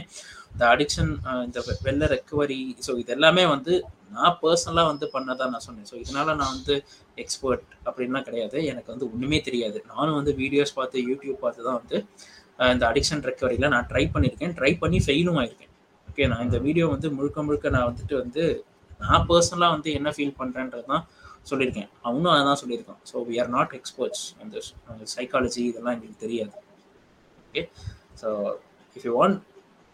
இந்த 0.52 0.64
அடிக்ஷன் 0.74 1.12
இந்த 1.46 1.60
வெள்ள 1.86 2.06
ரெக்கவரி 2.14 2.60
ஸோ 2.86 2.94
இது 3.02 3.12
எல்லாமே 3.16 3.44
வந்து 3.54 3.74
நான் 4.16 4.36
பர்சனலாக 4.42 4.90
வந்து 4.92 5.08
பண்ணதான் 5.16 5.52
நான் 5.54 5.66
சொன்னேன். 5.68 5.88
ஸோ 5.92 5.96
இதனால 6.04 6.34
நான் 6.40 6.54
வந்து 6.56 6.76
எக்ஸ்பர்ட் 7.24 7.66
அப்படின்லாம் 7.88 8.26
கிடையாது. 8.28 8.58
எனக்கு 8.72 8.92
வந்து 8.94 9.08
ஒன்றுமே 9.12 9.40
தெரியாது. 9.48 9.78
நானும் 9.94 10.18
வந்து 10.20 10.34
வீடியோஸ் 10.42 10.76
பார்த்து 10.80 11.06
யூடியூப் 11.10 11.42
பார்த்து 11.44 11.66
தான் 11.68 11.80
வந்து 11.80 11.98
இந்த 12.74 12.84
அடிக்ஷன் 12.92 13.24
ரெக்கவரியில் 13.28 13.72
நான் 13.74 13.88
ட்ரை 13.92 14.04
பண்ணியிருக்கேன். 14.14 14.54
ட்ரை 14.60 14.72
பண்ணி 14.82 15.00
ஃபெயிலும் 15.06 15.38
ஆயிருக்கேன். 15.42 15.72
ஓகே 16.10 16.26
நான் 16.32 16.46
இந்த 16.46 16.58
வீடியோ 16.66 16.86
வந்து 16.94 17.08
முழுக்க 17.16 17.42
முழுக்க 17.48 17.70
நான் 17.76 17.88
வந்துட்டு 17.90 18.14
வந்து 18.22 18.44
நான் 19.00 19.26
பர்சனலாக 19.30 19.74
வந்து 19.76 19.90
என்ன 19.98 20.12
ஃபீல் 20.16 20.38
பண்ணுறேன்றது 20.40 20.86
தான் 20.92 21.04
சொல்லியிருக்கேன். 21.50 21.90
அவனும் 22.06 22.32
அதான் 22.36 22.60
சொல்லியிருக்கான். 22.62 23.00
So 23.10 23.16
we 23.28 23.36
are 23.42 23.52
not 23.56 23.74
experts 23.78 24.24
அந்த 24.42 25.04
சைக்காலஜி 25.16 25.62
இதெல்லாம் 25.70 25.94
எங்களுக்கு 25.96 26.24
தெரியாது. 26.26 26.56
Okay 27.46 27.62
so 28.22 28.28
if 28.96 29.06
you 29.08 29.12
want 29.20 29.38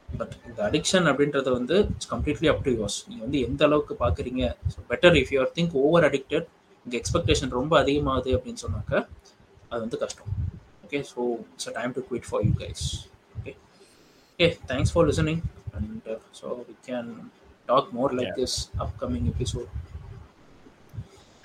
but 0.09 0.35
இந்த 0.49 0.61
அடிக்ஷன் 0.69 1.07
அப்படின்றது 1.11 1.51
வந்து 1.59 1.77
it's 1.93 2.11
completely 2.15 2.49
up 2.53 2.65
to 2.67 2.73
yours 2.79 2.99
நீங்கள் 3.09 3.25
வந்து 3.27 3.39
எந்த 3.49 3.63
அளவுக்கு 3.69 3.95
பார்க்குறீங்க 4.03 4.43
so 4.73 4.81
better 4.91 5.17
if 5.21 5.33
you're 5.35 5.53
think 5.59 5.75
over 5.85 6.07
addicted 6.09 6.49
இங்கே 6.87 6.99
எக்ஸ்பெக்டேஷன் 7.01 7.53
ரொம்ப 7.59 7.75
அதிகமாகுது 7.83 8.33
அப்படின்னு 8.39 8.63
சொன்னாக்க 8.65 8.93
அது 9.71 9.81
வந்து 9.85 9.99
கஷ்டம். 10.03 10.33
Okay 10.87 10.99
so 11.13 11.21
it's 11.55 11.69
a 11.71 11.75
time 11.79 11.95
to 11.97 12.03
quit 12.09 12.29
for 12.31 12.43
you 12.49 12.53
guys 12.63 12.85
okay 13.39 13.53
okay 14.33 14.49
thanks 14.73 14.93
for 14.95 15.07
listening 15.11 15.41
and 15.79 16.09
so 16.41 16.47
we 16.69 16.77
can 16.91 17.11
talk 17.69 17.93
more 17.93 18.11
like 18.11 18.27
yeah. 18.27 18.37
this 18.37 18.55
upcoming 18.79 19.27
episode 19.29 19.71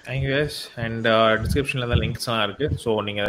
thank you 0.05 0.29
and 0.75 1.07
டிஸ்கிரிப்ஷனில் 1.41 1.87
தான் 1.87 1.99
லிங்க்ஸ்லாம் 1.99 2.43
இருக்குது 2.45 2.75
ஸோ 2.83 2.91
நீங்கள் 3.03 3.27